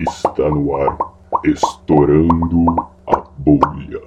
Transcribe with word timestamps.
Está 0.00 0.48
no 0.48 0.76
ar, 0.76 0.98
estourando 1.44 2.66
a 3.06 3.20
bolha. 3.38 4.00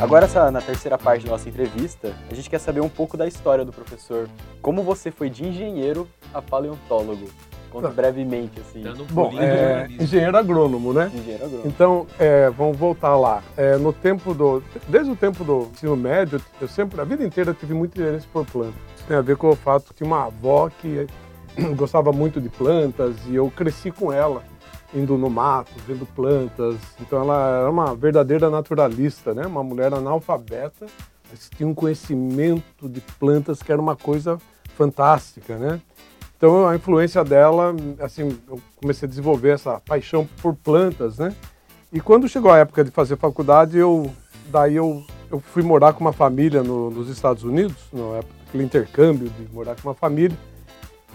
Agora, 0.00 0.26
na 0.50 0.62
terceira 0.62 0.96
parte 0.96 1.26
da 1.26 1.32
nossa 1.32 1.46
entrevista, 1.46 2.16
a 2.30 2.34
gente 2.34 2.48
quer 2.48 2.58
saber 2.58 2.80
um 2.80 2.88
pouco 2.88 3.18
da 3.18 3.26
história 3.26 3.66
do 3.66 3.72
professor. 3.72 4.30
Como 4.62 4.82
você 4.82 5.10
foi 5.10 5.28
de 5.28 5.46
engenheiro 5.46 6.08
a 6.32 6.40
paleontólogo? 6.40 7.28
Conta 7.70 7.88
Tá. 7.88 7.94
brevemente, 7.94 8.60
assim. 8.60 8.82
Dando 8.82 9.04
um 9.04 9.06
Bom, 9.06 9.32
é, 9.40 9.88
engenheiro 9.98 10.36
agrônomo, 10.36 10.92
né? 10.92 11.10
Engenheiro 11.14 11.44
agrônomo. 11.44 11.68
Então, 11.68 12.06
é, 12.18 12.50
vamos 12.50 12.76
voltar 12.76 13.16
lá. 13.16 13.42
É, 13.56 13.76
no 13.76 13.92
tempo 13.92 14.34
do, 14.34 14.62
desde 14.88 15.10
o 15.12 15.16
tempo 15.16 15.44
do 15.44 15.68
ensino 15.72 15.96
médio, 15.96 16.40
eu 16.60 16.66
sempre, 16.68 17.00
a 17.00 17.04
vida 17.04 17.24
inteira, 17.24 17.54
tive 17.54 17.72
muito 17.72 17.98
interesse 18.00 18.26
por 18.26 18.44
plantas. 18.44 18.74
Isso 18.96 19.04
tem 19.06 19.16
a 19.16 19.20
ver 19.20 19.36
com 19.36 19.50
o 19.50 19.56
fato 19.56 19.86
que 19.88 19.94
tinha 19.94 20.06
uma 20.06 20.26
avó 20.26 20.68
que 20.80 21.06
gostava 21.76 22.12
muito 22.12 22.40
de 22.40 22.48
plantas 22.48 23.14
e 23.28 23.36
eu 23.36 23.50
cresci 23.54 23.90
com 23.92 24.12
ela, 24.12 24.42
indo 24.92 25.16
no 25.16 25.30
mato, 25.30 25.70
vendo 25.86 26.04
plantas. 26.04 26.76
Então, 27.00 27.20
ela 27.22 27.60
era 27.60 27.70
uma 27.70 27.94
verdadeira 27.94 28.50
naturalista, 28.50 29.32
né? 29.32 29.46
Uma 29.46 29.62
mulher 29.62 29.94
analfabeta, 29.94 30.86
mas 31.30 31.48
tinha 31.56 31.68
um 31.68 31.74
conhecimento 31.74 32.88
de 32.88 33.00
plantas 33.20 33.62
que 33.62 33.70
era 33.70 33.80
uma 33.80 33.94
coisa 33.94 34.38
fantástica, 34.76 35.56
né? 35.56 35.80
Então 36.40 36.66
a 36.66 36.74
influência 36.74 37.22
dela, 37.22 37.76
assim, 38.00 38.34
eu 38.48 38.58
comecei 38.80 39.06
a 39.06 39.10
desenvolver 39.10 39.50
essa 39.50 39.78
paixão 39.78 40.26
por 40.40 40.54
plantas, 40.54 41.18
né? 41.18 41.34
E 41.92 42.00
quando 42.00 42.26
chegou 42.26 42.50
a 42.50 42.56
época 42.56 42.82
de 42.82 42.90
fazer 42.90 43.16
faculdade, 43.16 43.76
eu 43.76 44.10
daí 44.46 44.74
eu, 44.74 45.04
eu 45.30 45.38
fui 45.38 45.62
morar 45.62 45.92
com 45.92 46.00
uma 46.00 46.14
família 46.14 46.62
no- 46.62 46.88
nos 46.90 47.10
Estados 47.10 47.44
Unidos, 47.44 47.76
na 47.92 48.16
época, 48.16 48.34
aquele 48.48 48.64
intercâmbio 48.64 49.28
de 49.28 49.52
morar 49.52 49.76
com 49.76 49.86
uma 49.86 49.94
família. 49.94 50.34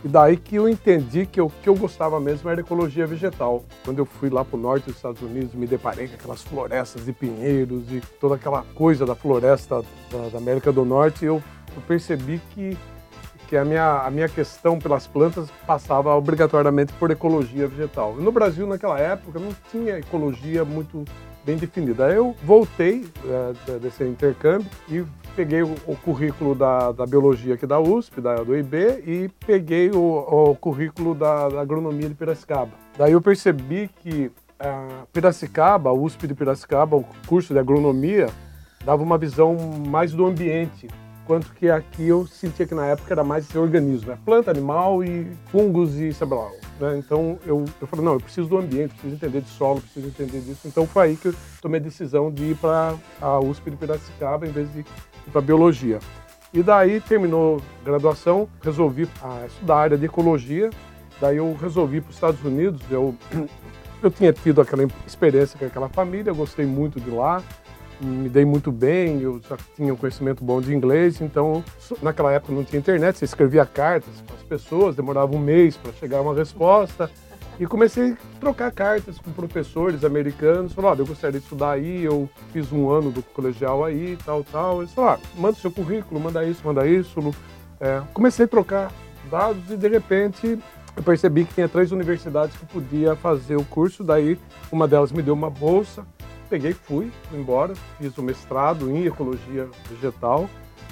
E 0.03 0.07
daí 0.07 0.37
que 0.37 0.57
eu 0.57 0.69
entendi 0.69 1.25
que 1.25 1.41
o 1.41 1.49
que 1.49 1.67
eu 1.67 1.73
gostava 1.75 2.19
mesmo 2.19 2.47
era 2.47 2.61
ecologia 2.61 3.07
vegetal. 3.07 3.63
Quando 3.83 3.97
eu 3.97 4.05
fui 4.05 4.29
lá 4.29 4.45
para 4.45 4.55
o 4.55 4.61
norte 4.61 4.85
dos 4.85 4.97
Estados 4.97 5.23
Unidos, 5.23 5.55
me 5.55 5.65
deparei 5.65 6.07
com 6.07 6.13
aquelas 6.13 6.43
florestas 6.43 7.03
de 7.03 7.11
pinheiros 7.11 7.91
e 7.91 7.99
toda 8.21 8.35
aquela 8.35 8.63
coisa 8.75 9.07
da 9.07 9.15
floresta 9.15 9.81
da, 10.11 10.29
da 10.33 10.37
América 10.37 10.71
do 10.71 10.85
Norte, 10.85 11.25
eu, 11.25 11.41
eu 11.75 11.81
percebi 11.87 12.39
que 12.53 12.77
que 13.47 13.55
a 13.55 13.63
minha, 13.63 14.01
a 14.01 14.11
minha 14.11 14.27
questão 14.27 14.79
pelas 14.79 15.07
plantas 15.07 15.49
passava 15.65 16.13
obrigatoriamente 16.15 16.93
por 16.93 17.11
ecologia 17.11 17.67
vegetal. 17.67 18.15
No 18.15 18.31
Brasil, 18.31 18.67
naquela 18.67 18.99
época, 18.99 19.39
não 19.39 19.55
tinha 19.71 19.97
ecologia 19.97 20.65
muito 20.65 21.05
bem 21.45 21.57
definida. 21.57 22.07
Aí 22.07 22.15
eu 22.15 22.35
voltei 22.43 23.05
é, 23.69 23.79
desse 23.79 24.03
intercâmbio 24.03 24.67
e 24.89 25.05
peguei 25.35 25.61
o, 25.61 25.75
o 25.85 25.95
currículo 25.95 26.55
da, 26.55 26.91
da 26.91 27.05
biologia 27.05 27.53
aqui 27.53 27.67
da 27.67 27.79
USP, 27.79 28.19
da, 28.19 28.35
do 28.35 28.57
IB, 28.57 29.03
e 29.05 29.29
peguei 29.45 29.91
o, 29.91 30.51
o 30.51 30.55
currículo 30.55 31.13
da, 31.13 31.49
da 31.49 31.61
agronomia 31.61 32.09
de 32.09 32.15
Piracicaba. 32.15 32.71
Daí 32.97 33.11
eu 33.11 33.21
percebi 33.21 33.89
que 34.01 34.31
a 34.59 35.05
Piracicaba, 35.13 35.89
a 35.89 35.93
USP 35.93 36.27
de 36.27 36.33
Piracicaba, 36.33 36.95
o 36.95 37.05
curso 37.27 37.53
de 37.53 37.59
agronomia, 37.59 38.27
dava 38.83 39.03
uma 39.03 39.17
visão 39.17 39.55
mais 39.87 40.13
do 40.13 40.25
ambiente, 40.25 40.87
quanto 41.25 41.51
que 41.53 41.69
aqui 41.69 42.07
eu 42.07 42.25
sentia 42.27 42.65
que 42.65 42.75
na 42.75 42.85
época 42.85 43.13
era 43.13 43.23
mais 43.23 43.47
esse 43.47 43.57
organismo, 43.57 44.11
né? 44.11 44.17
planta, 44.23 44.51
animal 44.51 45.03
e 45.03 45.27
fungos 45.51 45.95
e 45.95 46.13
sei 46.13 46.27
lá. 46.27 46.49
Né? 46.79 46.97
Então 46.97 47.39
eu, 47.45 47.65
eu 47.81 47.87
falei, 47.87 48.05
não, 48.05 48.13
eu 48.13 48.19
preciso 48.19 48.47
do 48.47 48.57
ambiente, 48.57 48.93
preciso 48.93 49.15
entender 49.15 49.41
de 49.41 49.49
solo, 49.49 49.81
preciso 49.81 50.07
entender 50.07 50.39
disso. 50.41 50.67
Então 50.67 50.85
foi 50.85 51.07
aí 51.07 51.15
que 51.15 51.29
eu 51.29 51.35
tomei 51.61 51.79
a 51.79 51.83
decisão 51.83 52.31
de 52.31 52.51
ir 52.51 52.55
para 52.55 52.95
a 53.21 53.39
USP 53.39 53.71
de 53.71 53.77
Piracicaba 53.77 54.47
em 54.47 54.51
vez 54.51 54.71
de 54.71 54.79
ir 54.79 54.85
para 55.31 55.41
biologia. 55.41 55.99
E 56.53 56.63
daí 56.63 57.01
terminou 57.01 57.61
a 57.81 57.85
graduação, 57.85 58.47
resolvi 58.61 59.09
ah, 59.21 59.43
estudar 59.47 59.75
a 59.75 59.79
área 59.79 59.97
de 59.97 60.05
ecologia. 60.05 60.69
Daí 61.19 61.37
eu 61.37 61.57
resolvi 61.59 61.99
para 61.99 62.09
os 62.09 62.15
Estados 62.15 62.43
Unidos. 62.43 62.81
Eu, 62.89 63.15
eu 64.01 64.11
tinha 64.11 64.31
tido 64.31 64.61
aquela 64.61 64.87
experiência 65.05 65.57
com 65.59 65.65
aquela 65.65 65.89
família, 65.89 66.29
eu 66.29 66.35
gostei 66.35 66.65
muito 66.65 66.99
de 66.99 67.09
lá 67.09 67.43
me 68.01 68.29
dei 68.29 68.45
muito 68.45 68.71
bem, 68.71 69.21
eu 69.21 69.41
já 69.47 69.57
tinha 69.75 69.93
um 69.93 69.97
conhecimento 69.97 70.43
bom 70.43 70.61
de 70.61 70.73
inglês, 70.73 71.21
então 71.21 71.63
naquela 72.01 72.31
época 72.31 72.53
não 72.53 72.63
tinha 72.63 72.79
internet, 72.79 73.17
você 73.17 73.25
escrevia 73.25 73.65
cartas 73.65 74.21
para 74.25 74.35
as 74.35 74.43
pessoas, 74.43 74.95
demorava 74.95 75.35
um 75.35 75.39
mês 75.39 75.77
para 75.77 75.91
chegar 75.93 76.21
uma 76.21 76.33
resposta. 76.33 77.09
E 77.57 77.65
comecei 77.65 78.11
a 78.11 78.17
trocar 78.39 78.69
cartas 78.69 79.17
com 79.17 79.31
professores 79.31 80.03
americanos, 80.03 80.73
falou, 80.73 80.91
olha, 80.91 80.99
eu 80.99 81.05
gostaria 81.05 81.39
de 81.39 81.45
estudar 81.45 81.71
aí, 81.71 82.03
eu 82.03 82.29
fiz 82.51 82.69
um 82.69 82.89
ano 82.89 83.11
do 83.11 83.23
colegial 83.23 83.85
aí, 83.85 84.17
tal, 84.25 84.43
tal. 84.43 84.81
Eles 84.81 84.91
falaram, 84.93 85.21
ah, 85.23 85.39
manda 85.39 85.55
seu 85.55 85.71
currículo, 85.71 86.19
manda 86.19 86.43
isso, 86.43 86.61
manda 86.65 86.85
isso. 86.85 87.33
É, 87.79 88.01
comecei 88.13 88.43
a 88.43 88.47
trocar 88.47 88.91
dados 89.31 89.71
e 89.71 89.77
de 89.77 89.87
repente 89.87 90.59
eu 90.97 91.03
percebi 91.03 91.45
que 91.45 91.53
tinha 91.53 91.67
três 91.67 91.91
universidades 91.91 92.55
que 92.57 92.65
podia 92.65 93.15
fazer 93.15 93.55
o 93.55 93.63
curso, 93.65 94.03
daí 94.03 94.37
uma 94.71 94.87
delas 94.87 95.11
me 95.11 95.21
deu 95.21 95.33
uma 95.33 95.49
bolsa, 95.49 96.05
peguei, 96.45 96.73
fui, 96.73 97.11
embora, 97.33 97.73
fiz 97.97 98.17
o 98.17 98.23
mestrado 98.23 98.89
em 98.89 99.05
ecologia 99.05 99.67
vegetal, 99.89 100.49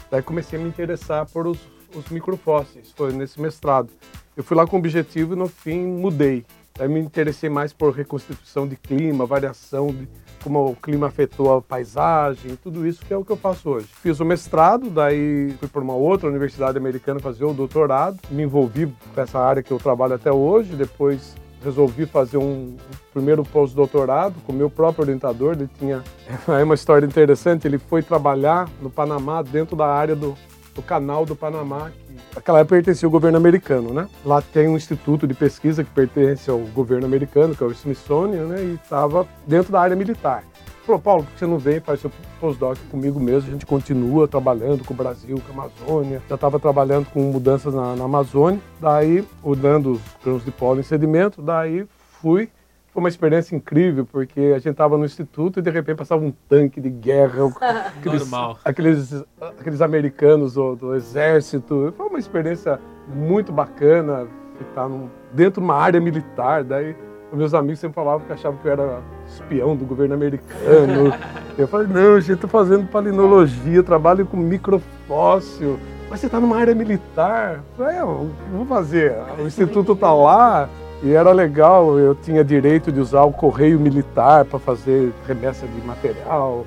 daí 0.09 0.21
comecei 0.21 0.59
a 0.59 0.61
me 0.61 0.67
interessar 0.67 1.25
por 1.29 1.47
os, 1.47 1.59
os 1.95 2.09
microfósseis, 2.09 2.91
foi 2.91 3.13
nesse 3.13 3.39
mestrado. 3.39 3.89
Eu 4.35 4.43
fui 4.43 4.57
lá 4.57 4.65
com 4.65 4.75
o 4.75 4.79
objetivo 4.79 5.33
e 5.33 5.37
no 5.37 5.47
fim 5.47 5.85
mudei. 5.85 6.45
Daí 6.75 6.87
me 6.87 6.99
interessei 6.99 7.49
mais 7.49 7.71
por 7.71 7.93
reconstituição 7.93 8.67
de 8.67 8.75
clima, 8.75 9.27
variação 9.27 9.87
de 9.87 10.07
como 10.43 10.71
o 10.71 10.75
clima 10.75 11.07
afetou 11.07 11.55
a 11.55 11.61
paisagem, 11.61 12.57
tudo 12.57 12.85
isso 12.85 13.05
que 13.05 13.13
é 13.13 13.17
o 13.17 13.23
que 13.23 13.31
eu 13.31 13.37
faço 13.37 13.69
hoje. 13.69 13.87
Fiz 13.87 14.19
o 14.19 14.25
mestrado, 14.25 14.89
daí 14.89 15.55
fui 15.57 15.69
para 15.69 15.81
uma 15.81 15.93
outra 15.93 16.27
universidade 16.27 16.77
americana 16.77 17.19
fazer 17.19 17.45
o 17.45 17.53
doutorado, 17.53 18.19
me 18.29 18.43
envolvi 18.43 18.93
com 19.15 19.21
essa 19.21 19.39
área 19.39 19.63
que 19.63 19.71
eu 19.71 19.77
trabalho 19.77 20.15
até 20.15 20.31
hoje, 20.31 20.75
depois 20.75 21.35
resolvi 21.63 22.05
fazer 22.05 22.37
um 22.37 22.75
primeiro 23.13 23.43
pós-doutorado 23.43 24.35
com 24.45 24.53
meu 24.53 24.69
próprio 24.69 25.03
orientador. 25.03 25.53
Ele 25.53 25.69
tinha 25.79 26.03
é 26.47 26.63
uma 26.63 26.75
história 26.75 27.05
interessante. 27.05 27.67
Ele 27.67 27.77
foi 27.77 28.03
trabalhar 28.03 28.69
no 28.81 28.89
Panamá 28.89 29.41
dentro 29.41 29.75
da 29.75 29.87
área 29.87 30.15
do, 30.15 30.35
do 30.75 30.81
canal 30.81 31.25
do 31.25 31.35
Panamá, 31.35 31.89
que 31.89 32.15
naquela 32.35 32.59
época 32.59 32.75
pertencia 32.75 33.05
ao 33.05 33.11
governo 33.11 33.37
americano, 33.37 33.93
né? 33.93 34.07
Lá 34.25 34.41
tem 34.41 34.67
um 34.67 34.75
instituto 34.75 35.27
de 35.27 35.33
pesquisa 35.33 35.83
que 35.83 35.89
pertence 35.89 36.49
ao 36.49 36.59
governo 36.59 37.05
americano, 37.05 37.55
que 37.55 37.63
é 37.63 37.67
o 37.67 37.71
Smithsonian, 37.71 38.45
né? 38.45 38.63
E 38.63 38.73
estava 38.75 39.27
dentro 39.47 39.71
da 39.71 39.81
área 39.81 39.95
militar. 39.95 40.43
Falou, 40.85 40.99
Paulo, 40.99 41.23
por 41.23 41.31
que 41.31 41.39
você 41.39 41.47
não 41.47 41.57
vem 41.57 41.77
e 41.77 41.79
faz 41.79 42.01
seu 42.01 42.11
pós-doc 42.41 42.77
comigo 42.91 43.17
mesmo? 43.17 43.49
A 43.49 43.53
gente 43.53 43.65
continua 43.65 44.27
trabalhando 44.27 44.83
com 44.83 44.93
o 44.93 44.97
Brasil, 44.97 45.41
com 45.41 45.61
a 45.61 45.63
Amazônia. 45.63 46.21
Já 46.27 46.35
estava 46.35 46.59
trabalhando 46.59 47.05
com 47.05 47.21
mudanças 47.21 47.73
na, 47.73 47.95
na 47.95 48.03
Amazônia. 48.03 48.59
Daí, 48.81 49.25
mudando 49.41 49.93
os 49.93 50.01
grãos 50.21 50.43
de 50.43 50.51
pólen 50.51 50.81
em 50.81 50.83
sedimento. 50.83 51.41
Daí, 51.41 51.87
fui. 52.21 52.49
Foi 52.91 53.01
uma 53.01 53.07
experiência 53.07 53.55
incrível, 53.55 54.05
porque 54.05 54.39
a 54.53 54.59
gente 54.59 54.71
estava 54.71 54.97
no 54.97 55.05
instituto 55.05 55.59
e 55.59 55.61
de 55.63 55.71
repente 55.71 55.97
passava 55.97 56.23
um 56.23 56.33
tanque 56.49 56.81
de 56.81 56.89
guerra. 56.89 57.45
Aqueles, 57.97 58.19
Normal. 58.19 58.59
Aqueles, 58.65 59.23
aqueles 59.57 59.81
americanos 59.81 60.55
do, 60.55 60.75
do 60.75 60.95
exército. 60.95 61.93
Foi 61.95 62.07
uma 62.07 62.19
experiência 62.19 62.77
muito 63.07 63.53
bacana 63.53 64.27
estar 64.59 64.89
num, 64.89 65.09
dentro 65.31 65.61
de 65.61 65.65
uma 65.65 65.75
área 65.75 66.01
militar. 66.01 66.63
Daí, 66.63 66.93
meus 67.35 67.53
amigos 67.53 67.79
sempre 67.79 67.95
falavam 67.95 68.25
que 68.25 68.33
achavam 68.33 68.59
que 68.59 68.67
eu 68.67 68.71
era 68.71 68.99
espião 69.27 69.75
do 69.75 69.85
governo 69.85 70.13
americano. 70.13 71.13
Eu 71.57 71.67
falei, 71.67 71.85
não, 71.87 72.19
gente, 72.19 72.33
estou 72.33 72.49
fazendo 72.49 72.87
palinologia, 72.87 73.83
trabalho 73.83 74.25
com 74.25 74.35
microfóssil. 74.35 75.79
Mas 76.09 76.19
você 76.19 76.25
está 76.25 76.39
numa 76.39 76.57
área 76.57 76.73
militar? 76.73 77.57
Eu 77.57 77.77
falei, 77.77 77.97
é, 77.97 78.01
eu 78.01 78.31
vou 78.51 78.65
fazer. 78.65 79.15
O 79.37 79.45
instituto 79.45 79.93
está 79.93 80.11
lá 80.11 80.67
e 81.03 81.11
era 81.11 81.31
legal, 81.31 81.99
eu 81.99 82.15
tinha 82.15 82.43
direito 82.43 82.91
de 82.91 82.99
usar 82.99 83.21
o 83.23 83.31
correio 83.31 83.79
militar 83.79 84.45
para 84.45 84.57
fazer 84.57 85.13
remessa 85.27 85.67
de 85.67 85.85
material. 85.85 86.65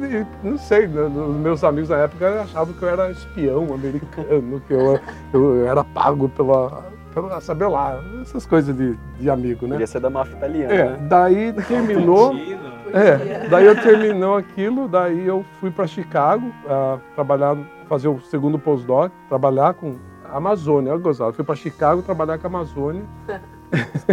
E, 0.00 0.26
não 0.42 0.58
sei, 0.58 0.88
né, 0.88 1.08
meus 1.40 1.62
amigos 1.62 1.88
na 1.88 1.98
época 1.98 2.42
achavam 2.42 2.74
que 2.74 2.82
eu 2.82 2.88
era 2.88 3.12
espião 3.12 3.72
americano, 3.72 4.60
que 4.66 4.74
eu, 4.74 4.98
eu 5.32 5.66
era 5.66 5.84
pago 5.84 6.28
pela, 6.28 6.84
pela, 7.16 7.40
saber 7.40 7.66
lá, 7.66 7.98
essas 8.20 8.44
coisas 8.44 8.76
de, 8.76 8.94
de 9.18 9.30
amigo, 9.30 9.66
né? 9.66 9.72
Podia 9.72 9.86
ser 9.86 10.00
da 10.00 10.10
máfia 10.10 10.36
italiana. 10.36 10.74
É, 10.74 10.90
né? 10.90 11.06
daí 11.08 11.52
terminou. 11.66 12.34
É, 12.94 13.48
daí 13.48 13.66
eu 13.66 13.74
terminou 13.82 14.36
aquilo, 14.36 14.88
daí 14.88 15.26
eu 15.26 15.44
fui 15.60 15.72
para 15.72 15.88
Chicago 15.88 16.46
uh, 16.46 17.00
trabalhar, 17.16 17.56
fazer 17.88 18.06
o 18.06 18.20
segundo 18.20 18.60
postdoc, 18.60 19.12
trabalhar 19.28 19.74
com 19.74 19.96
a 20.24 20.36
Amazônia, 20.36 20.90
eu 20.90 21.00
gostava. 21.00 21.32
Fui 21.32 21.44
para 21.44 21.56
Chicago 21.56 22.00
trabalhar 22.00 22.38
com 22.38 22.46
a 22.46 22.50
Amazônia. 22.50 23.02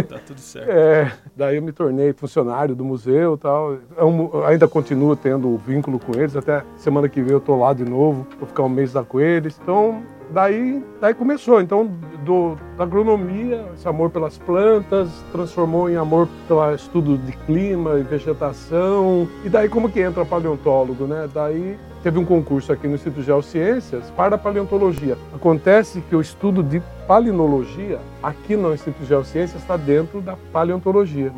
Tá 0.08 0.18
tudo 0.26 0.40
certo. 0.40 0.68
É, 0.68 1.12
daí 1.36 1.56
eu 1.56 1.62
me 1.62 1.70
tornei 1.70 2.12
funcionário 2.12 2.74
do 2.74 2.84
museu 2.84 3.34
e 3.34 3.38
tal. 3.38 3.78
Eu 3.96 4.44
ainda 4.44 4.66
continuo 4.66 5.14
tendo 5.14 5.56
vínculo 5.56 6.00
com 6.00 6.12
eles, 6.12 6.36
até 6.36 6.64
semana 6.76 7.08
que 7.08 7.22
vem 7.22 7.32
eu 7.32 7.40
tô 7.40 7.56
lá 7.56 7.72
de 7.72 7.84
novo, 7.84 8.26
vou 8.36 8.48
ficar 8.48 8.64
um 8.64 8.68
mês 8.68 8.92
lá 8.92 9.04
com 9.04 9.20
eles. 9.20 9.58
Então, 9.62 10.02
daí, 10.34 10.84
daí 11.00 11.14
começou. 11.14 11.60
Então, 11.60 11.88
do, 12.24 12.56
da 12.76 12.84
agronomia, 12.84 13.64
esse 13.74 13.86
amor 13.88 14.10
pelas 14.10 14.36
plantas, 14.36 15.08
transformou 15.30 15.88
em 15.88 15.96
amor 15.96 16.28
pelo 16.48 16.74
estudo 16.74 17.16
de 17.16 17.32
clima 17.32 17.98
e 17.98 18.02
vegetação. 18.02 19.28
E 19.44 19.48
daí 19.48 19.68
como 19.68 19.88
que 19.88 20.00
entra 20.00 20.24
paleontólogo, 20.24 21.06
né? 21.06 21.28
Daí 21.32 21.78
teve 22.02 22.18
um 22.18 22.24
concurso 22.24 22.72
aqui 22.72 22.86
no 22.86 22.96
Instituto 22.96 23.20
de 23.20 23.26
Geociências 23.26 24.10
para 24.16 24.36
paleontologia. 24.36 25.16
Acontece 25.34 26.02
que 26.02 26.16
o 26.16 26.20
estudo 26.20 26.62
de 26.62 26.82
palinologia 27.06 28.00
aqui 28.22 28.56
no 28.56 28.74
Instituto 28.74 29.02
de 29.02 29.06
Geociências 29.06 29.62
está 29.62 29.76
dentro 29.76 30.20
da 30.20 30.36
paleontologia. 30.52 31.32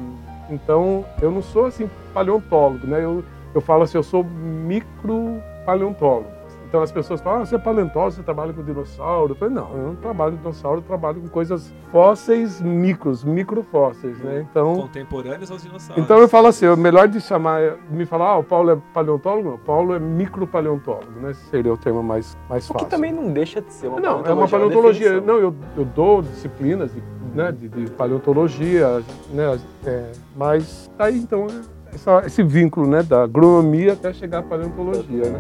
Então, 0.48 1.04
eu 1.20 1.30
não 1.30 1.42
sou 1.42 1.66
assim 1.66 1.90
paleontólogo, 2.14 2.86
né? 2.86 3.04
Eu, 3.04 3.22
eu 3.54 3.60
falo 3.60 3.82
assim, 3.82 3.98
eu 3.98 4.02
sou 4.02 4.24
micro 4.24 5.40
paleontólogo. 5.64 6.35
Então 6.68 6.82
as 6.82 6.90
pessoas 6.90 7.20
falam, 7.20 7.42
ah, 7.42 7.46
você 7.46 7.54
é 7.54 7.58
paleontólogo, 7.58 8.12
você 8.12 8.22
trabalha 8.22 8.52
com 8.52 8.62
dinossauro. 8.62 9.32
Eu 9.32 9.36
falei, 9.36 9.54
não, 9.54 9.70
eu 9.72 9.86
não 9.88 9.94
trabalho 9.96 10.32
com 10.32 10.38
dinossauro, 10.38 10.78
eu 10.78 10.82
trabalho 10.82 11.20
com 11.20 11.28
coisas 11.28 11.72
fósseis 11.92 12.60
micros, 12.60 13.22
microfósseis, 13.24 14.18
né? 14.18 14.44
Então, 14.50 14.74
Contemporâneos 14.76 15.50
aos 15.50 15.62
dinossauros. 15.62 16.02
então 16.04 16.18
eu 16.18 16.28
falo 16.28 16.48
assim, 16.48 16.66
o 16.66 16.76
melhor 16.76 17.06
de 17.08 17.20
chamar, 17.20 17.76
me 17.90 18.04
falar, 18.04 18.30
ah, 18.30 18.38
o 18.38 18.44
Paulo 18.44 18.70
é 18.72 18.78
paleontólogo, 18.92 19.48
não, 19.48 19.54
o 19.54 19.58
Paulo 19.58 19.94
é 19.94 19.98
micropaleontólogo, 20.00 21.20
né? 21.20 21.30
Esse 21.30 21.44
seria 21.46 21.72
o 21.72 21.76
termo 21.76 22.02
mais, 22.02 22.36
mais 22.48 22.64
O 22.68 22.72
fácil. 22.72 22.84
que 22.86 22.90
também 22.90 23.12
não 23.12 23.32
deixa 23.32 23.60
de 23.62 23.72
ser 23.72 23.88
uma 23.88 24.00
Não, 24.00 24.24
é 24.26 24.32
uma 24.32 24.48
paleontologia. 24.48 25.08
definição. 25.20 25.34
Não, 25.34 25.40
eu, 25.40 25.54
eu 25.76 25.84
dou 25.84 26.20
disciplinas 26.22 26.92
de, 26.92 27.02
né, 27.34 27.52
de, 27.52 27.68
de 27.68 27.90
paleontologia, 27.92 29.02
né, 29.30 29.58
é, 29.84 30.10
mas 30.36 30.90
aí 30.98 31.16
então 31.18 31.46
é 31.46 31.94
essa- 31.94 32.24
esse 32.26 32.42
vínculo 32.42 32.86
né, 32.88 33.02
da 33.02 33.22
agronomia 33.22 33.92
até 33.92 34.12
chegar 34.12 34.38
à 34.40 34.42
paleontologia. 34.42 35.30
Né? 35.30 35.38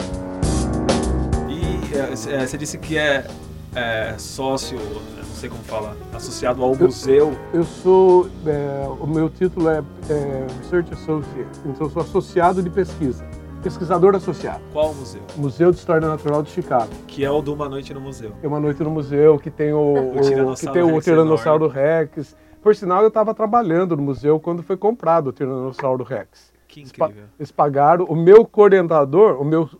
É, 1.96 2.16
c- 2.16 2.32
é, 2.32 2.46
você 2.46 2.58
disse 2.58 2.78
que 2.78 2.96
é, 2.98 3.26
é, 3.74 4.14
sócio, 4.18 4.78
eu 4.78 5.02
não 5.18 5.34
sei 5.34 5.48
como 5.48 5.62
fala, 5.64 5.96
associado 6.14 6.62
ao 6.62 6.74
museu. 6.74 7.36
Eu 7.52 7.64
sou, 7.64 8.28
é, 8.46 8.86
o 9.00 9.06
meu 9.06 9.28
título 9.28 9.68
é, 9.68 9.82
é 10.10 10.46
Research 10.62 10.92
Associate, 10.92 11.48
então 11.64 11.86
eu 11.86 11.90
sou 11.90 12.02
associado 12.02 12.62
de 12.62 12.70
pesquisa, 12.70 13.24
pesquisador 13.62 14.14
associado. 14.14 14.60
Qual 14.72 14.94
museu? 14.94 15.20
Museu 15.36 15.70
de 15.72 15.78
História 15.78 16.06
Natural 16.08 16.42
de 16.42 16.50
Chicago. 16.50 16.88
Que 17.06 17.24
é 17.24 17.30
o 17.30 17.42
de 17.42 17.50
Uma 17.50 17.68
Noite 17.68 17.92
no 17.92 18.00
Museu. 18.00 18.32
Tem 18.40 18.48
uma 18.48 18.60
noite 18.60 18.82
no 18.82 18.90
museu 18.90 19.38
que 19.38 19.50
tem 19.50 19.72
o, 19.72 19.94
O 20.16 20.54
que 20.54 20.66
tem 20.72 20.82
o 20.82 20.92
Rex 20.94 21.04
Tiranossauro 21.04 21.66
Rex. 21.68 22.36
Por 22.62 22.74
sinal, 22.74 23.02
eu 23.02 23.08
estava 23.08 23.32
trabalhando 23.32 23.96
no 23.96 24.02
museu 24.02 24.40
quando 24.40 24.62
foi 24.62 24.76
comprado 24.76 25.28
o 25.28 25.32
Tiranossauro 25.32 26.02
Rex. 26.02 26.52
Que 26.66 26.82
incrível. 26.82 27.24
Eles 27.38 27.52
pagaram. 27.52 28.04
O 28.06 28.16
meu 28.16 28.44
coorientador, 28.44 29.40
o 29.40 29.44
meu, 29.44 29.70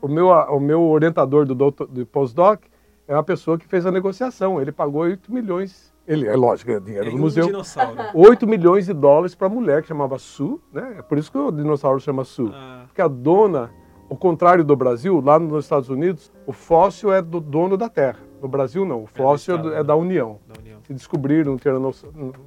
o 0.00 0.08
meu, 0.08 0.28
o 0.28 0.60
meu 0.60 0.82
orientador 0.82 1.44
do, 1.46 1.54
doutor, 1.54 1.86
do 1.86 2.04
postdoc 2.06 2.62
é 3.06 3.14
uma 3.14 3.22
pessoa 3.22 3.58
que 3.58 3.66
fez 3.66 3.86
a 3.86 3.90
negociação. 3.92 4.60
Ele 4.60 4.72
pagou 4.72 5.02
8 5.02 5.32
milhões. 5.32 5.92
Ele, 6.06 6.26
é 6.26 6.34
lógico, 6.36 6.70
é 6.70 6.80
dinheiro 6.80 7.06
Em 7.08 7.10
do 7.10 7.16
um 7.16 7.20
museu. 7.20 7.46
dinossauro. 7.46 7.96
8 8.14 8.46
milhões 8.46 8.86
de 8.86 8.92
dólares 8.94 9.34
para 9.34 9.46
a 9.46 9.50
mulher 9.50 9.82
que 9.82 9.88
chamava 9.88 10.18
Sue, 10.18 10.58
né? 10.72 10.96
É 10.98 11.02
por 11.02 11.18
isso 11.18 11.30
que 11.30 11.36
o 11.38 11.50
dinossauro 11.50 12.00
chama 12.00 12.24
Sue. 12.24 12.50
Ah, 12.54 12.84
Porque 12.86 13.02
a 13.02 13.08
dona, 13.08 13.70
ao 14.10 14.16
contrário 14.16 14.64
do 14.64 14.74
Brasil, 14.74 15.20
lá 15.24 15.38
nos 15.38 15.64
Estados 15.64 15.88
Unidos, 15.90 16.32
o 16.46 16.52
fóssil 16.52 17.12
é 17.12 17.20
do 17.20 17.40
dono 17.40 17.76
da 17.76 17.88
terra. 17.90 18.18
No 18.40 18.48
Brasil, 18.48 18.84
não. 18.86 19.02
O 19.02 19.06
fóssil 19.06 19.54
é, 19.54 19.58
do- 19.58 19.62
Estado, 19.68 19.74
é 19.74 19.78
né? 19.78 19.84
da 19.84 19.96
União. 19.96 20.38
da 20.46 20.60
União. 20.60 20.78
Se 20.86 20.94
descobrir 20.94 21.46
um, 21.48 21.58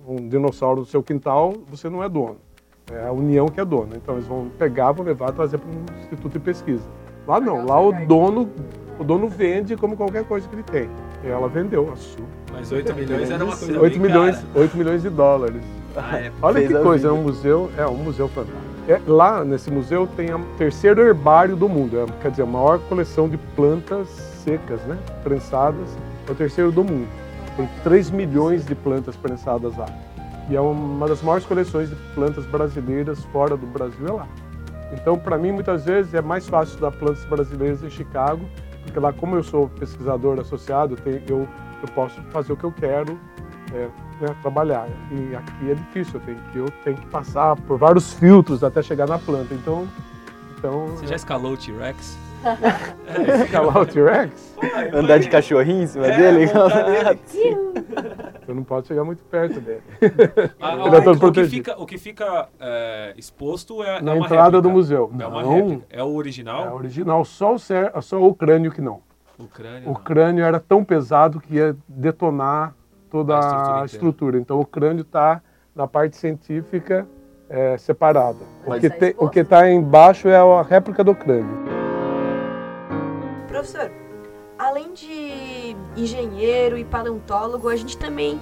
um 0.08 0.16
dinossauro 0.28 0.80
no 0.80 0.86
seu 0.86 1.04
quintal, 1.04 1.54
você 1.70 1.88
não 1.90 2.04
é 2.04 2.10
dono. 2.10 2.38
É 2.92 3.06
a 3.08 3.12
União 3.12 3.48
que 3.48 3.60
é 3.62 3.66
dona. 3.66 3.96
Então 3.96 4.16
eles 4.16 4.26
vão 4.26 4.50
pegar, 4.58 4.92
vão 4.94 5.06
levar, 5.06 5.32
trazer 5.34 5.60
para 5.60 5.70
um 5.70 5.86
instituto 6.00 6.34
de 6.34 6.40
pesquisa. 6.40 6.88
Lá 7.28 7.40
não. 7.40 7.66
Lá 7.66 7.80
o 7.80 7.92
dono, 8.06 8.50
o 9.00 9.04
dono 9.04 9.28
vende 9.28 9.76
como 9.76 9.96
qualquer 9.96 10.24
coisa 10.26 10.48
que 10.48 10.56
ele 10.56 10.64
tem. 10.64 10.90
E 11.24 11.28
ela 11.28 11.48
vendeu 11.48 11.92
a 11.92 11.96
Su. 11.96 12.24
Mas 12.52 12.72
8 12.72 12.94
milhões 12.94 13.30
era 13.30 13.44
uma 13.44 13.56
coisa 13.56 13.80
8 13.80 13.94
bem 13.94 14.02
milhões, 14.02 14.36
cara. 14.36 14.48
8 14.56 14.78
milhões 14.78 15.02
de 15.02 15.10
dólares. 15.10 15.62
Ah, 15.96 16.18
é. 16.18 16.32
Olha 16.42 16.68
que 16.68 16.74
coisa, 16.74 17.08
é 17.08 17.12
um 17.12 17.24
museu, 17.24 17.72
é 17.78 17.86
um 17.86 17.96
museu 17.96 18.28
fantástico. 18.28 18.72
É, 18.88 19.00
lá 19.08 19.46
nesse 19.46 19.70
museu 19.70 20.08
tem 20.08 20.34
o 20.34 20.40
terceiro 20.58 21.02
herbário 21.02 21.56
do 21.56 21.70
mundo, 21.70 22.00
é, 22.00 22.06
quer 22.22 22.32
dizer, 22.32 22.44
a 22.44 22.48
maior 22.48 22.80
coleção 22.90 23.30
de 23.30 23.38
plantas 23.56 24.08
secas, 24.44 24.82
né, 24.82 24.98
prensadas, 25.24 25.88
é 26.28 26.32
o 26.32 26.36
terceiro 26.36 26.72
do 26.72 26.84
mundo. 26.84 27.08
Tem 27.56 27.70
3 27.84 28.10
milhões 28.10 28.66
de 28.66 28.74
plantas 28.74 29.16
prensadas 29.16 29.78
lá. 29.78 29.86
E 30.50 30.56
é 30.56 30.60
uma 30.60 31.08
das 31.08 31.22
maiores 31.22 31.46
coleções 31.46 31.90
de 31.90 31.96
plantas 32.16 32.46
brasileiras 32.46 33.24
fora 33.26 33.56
do 33.56 33.68
Brasil 33.68 34.08
é 34.08 34.12
lá. 34.12 34.28
Então, 34.94 35.18
para 35.18 35.38
mim, 35.38 35.52
muitas 35.52 35.86
vezes 35.86 36.14
é 36.14 36.22
mais 36.22 36.48
fácil 36.48 36.74
estudar 36.74 36.92
plantas 36.92 37.24
brasileiras 37.26 37.84
em 37.84 37.90
Chicago, 37.90 38.42
porque 38.84 39.00
lá, 39.00 39.14
como 39.14 39.36
eu 39.36 39.44
sou 39.44 39.70
pesquisador 39.70 40.40
associado, 40.40 40.98
eu, 41.06 41.14
eu, 41.28 41.48
eu 41.82 41.88
posso 41.96 42.22
fazer 42.32 42.54
o 42.54 42.58
que 42.58 42.64
eu 42.64 42.72
quero, 42.72 43.18
é, 43.74 43.88
né, 44.20 44.36
trabalhar. 44.42 44.88
E 45.12 45.36
aqui 45.36 45.72
é 45.72 45.76
difícil, 45.76 46.20
eu 46.20 46.26
tenho, 46.26 46.38
que, 46.52 46.58
eu 46.58 46.70
tenho 46.84 46.98
que 46.98 47.06
passar 47.08 47.56
por 47.56 47.78
vários 47.78 48.14
filtros 48.14 48.64
até 48.64 48.82
chegar 48.82 49.08
na 49.08 49.18
planta. 49.18 49.54
Então, 49.54 49.88
então 50.58 50.88
Você 50.88 51.08
já 51.08 51.16
escalou 51.16 51.54
o 51.54 51.58
T-Rex? 51.58 52.18
escalar 53.46 53.78
o 53.78 53.86
T-Rex, 53.86 54.56
Andar 54.94 55.20
de 55.20 55.30
cachorrinho 55.30 55.84
em 55.84 55.88
cima 55.88 56.08
É, 56.08 56.18
dele? 56.18 56.52
eu 58.52 58.56
não 58.56 58.64
posso 58.64 58.88
chegar 58.88 59.04
muito 59.04 59.24
perto 59.24 59.60
dele. 59.60 59.82
Ah, 60.62 60.76
Ele 60.86 60.96
é 60.96 61.02
todo 61.02 61.28
o, 61.28 61.32
que 61.32 61.44
fica, 61.46 61.82
o 61.82 61.86
que 61.86 61.98
fica 61.98 62.48
é, 62.60 63.14
exposto 63.18 63.82
é, 63.84 64.02
Na 64.02 64.12
é 64.12 64.16
uma 64.16 64.26
entrada 64.26 64.44
réplica. 64.44 64.62
do 64.62 64.70
museu. 64.70 65.12
É 65.20 65.26
uma 65.28 65.42
Não, 65.42 65.54
réplica. 65.56 65.86
É 65.90 66.04
o 66.04 66.08
é 66.08 66.18
original? 66.18 66.76
original, 66.76 67.26
só 67.26 67.54
o, 67.56 67.60
cer- 67.60 67.92
só 68.02 68.22
o 68.22 68.34
crânio 68.36 68.72
que 68.72 68.82
não. 68.82 69.00
O 69.40 69.46
crânio. 69.48 69.90
O 69.90 69.94
não. 69.94 70.02
crânio 70.02 70.44
era 70.46 70.60
tão 70.60 70.84
pesado 70.84 71.40
que 71.40 71.56
ia 71.56 71.76
detonar 71.88 72.76
toda 73.10 73.36
A 73.36 73.38
a 73.38 73.42
estrutura 73.42 73.86
estrutura. 73.86 74.30
inteira. 74.38 74.42
Então 74.42 74.60
o 74.60 74.66
crânio 74.66 75.02
está 75.02 75.42
na 75.76 75.88
parte 75.88 76.16
científica 76.18 77.08
é, 77.50 77.78
separada. 77.78 78.40
O 78.66 78.80
que 78.80 78.90
tá 78.90 79.06
o 79.18 79.30
está 79.34 79.72
embaixo 79.72 80.28
é 80.28 80.36
a 80.38 80.62
réplica 80.62 81.04
do 81.04 81.16
crânio. 81.16 81.62
Professor, 83.48 83.92
além 84.58 84.94
de 84.94 85.06
engenheiro 86.04 86.78
e 86.78 86.84
paleontólogo, 86.84 87.70
a 87.70 87.76
gente 87.76 87.98
também 87.98 88.40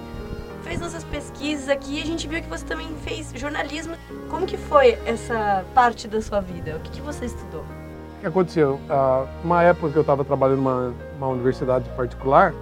fez 0.62 0.80
nossas 0.80 1.04
pesquisas 1.04 1.68
aqui 1.68 1.98
e 1.98 2.02
a 2.02 2.06
gente 2.06 2.26
viu 2.28 2.40
que 2.40 2.48
você 2.48 2.64
também 2.64 2.88
fez 3.04 3.32
jornalismo. 3.34 3.94
Como 4.28 4.46
que 4.46 4.56
foi 4.56 4.98
essa 5.04 5.64
parte 5.74 6.06
da 6.06 6.20
sua 6.20 6.40
vida? 6.40 6.76
O 6.76 6.80
que, 6.80 6.90
que 6.90 7.00
você 7.00 7.26
estudou? 7.26 7.62
O 7.62 8.20
que 8.20 8.26
aconteceu? 8.26 8.78
Ah, 8.88 9.26
uma 9.42 9.62
época 9.62 9.90
que 9.90 9.96
eu 9.96 10.02
estava 10.02 10.24
trabalhando 10.24 10.58
numa 10.58 10.94
uma 11.16 11.28
universidade 11.28 11.88
particular, 11.90 12.54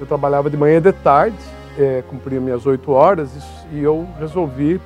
eu 0.00 0.06
trabalhava 0.06 0.50
de 0.50 0.56
manhã 0.56 0.78
e 0.78 0.80
de 0.80 0.92
tarde, 0.92 1.36
eh, 1.78 2.02
cumpria 2.08 2.40
minhas 2.40 2.66
oito 2.66 2.92
horas 2.92 3.30
e, 3.72 3.76
e 3.76 3.82
eu 3.82 4.06
resolvi 4.18 4.80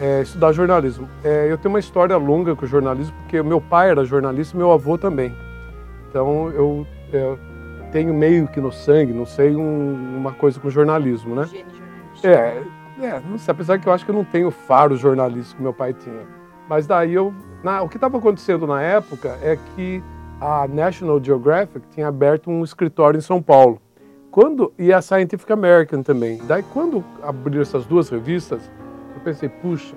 eh, 0.00 0.22
estudar 0.22 0.52
jornalismo. 0.52 1.08
Eh, 1.24 1.48
eu 1.50 1.58
tenho 1.58 1.72
uma 1.72 1.80
história 1.80 2.16
longa 2.16 2.54
com 2.54 2.66
jornalismo, 2.66 3.14
porque 3.22 3.42
meu 3.42 3.60
pai 3.60 3.90
era 3.90 4.04
jornalista 4.04 4.54
e 4.54 4.58
meu 4.58 4.70
avô 4.70 4.96
também. 4.98 5.34
Então 6.08 6.50
eu, 6.50 6.86
eu 7.12 7.38
tenho 7.90 8.12
meio 8.14 8.46
que 8.48 8.60
no 8.60 8.70
sangue, 8.72 9.12
não 9.12 9.26
sei, 9.26 9.54
um- 9.54 10.16
uma 10.16 10.32
coisa 10.32 10.58
com 10.60 10.70
jornalismo, 10.70 11.34
né? 11.34 11.48
É, 12.22 12.62
é, 13.02 13.20
não 13.28 13.38
sei, 13.38 13.52
apesar 13.52 13.78
que 13.78 13.86
eu 13.86 13.92
acho 13.92 14.04
que 14.04 14.10
eu 14.10 14.14
não 14.14 14.24
tenho 14.24 14.50
faro 14.50 14.96
jornalístico 14.96 15.56
que 15.56 15.62
meu 15.62 15.72
pai 15.72 15.92
tinha. 15.94 16.22
Mas 16.68 16.86
daí 16.86 17.14
eu. 17.14 17.32
na- 17.62 17.82
o 17.82 17.88
que 17.88 17.96
estava 17.96 18.16
acontecendo 18.18 18.66
na 18.66 18.80
época 18.80 19.38
é 19.42 19.58
que 19.74 20.02
a 20.40 20.66
National 20.68 21.22
Geographic 21.22 21.86
tinha 21.90 22.08
aberto 22.08 22.50
um 22.50 22.62
escritório 22.64 23.18
em 23.18 23.20
São 23.20 23.42
Paulo. 23.42 23.80
Quando, 24.30 24.72
e 24.78 24.92
a 24.92 25.02
Scientific 25.02 25.50
American 25.52 26.02
também. 26.02 26.40
Daí 26.46 26.62
quando 26.72 27.04
abriram 27.22 27.60
essas 27.62 27.84
duas 27.84 28.08
revistas, 28.08 28.70
eu 29.14 29.20
pensei, 29.22 29.48
puxa, 29.48 29.94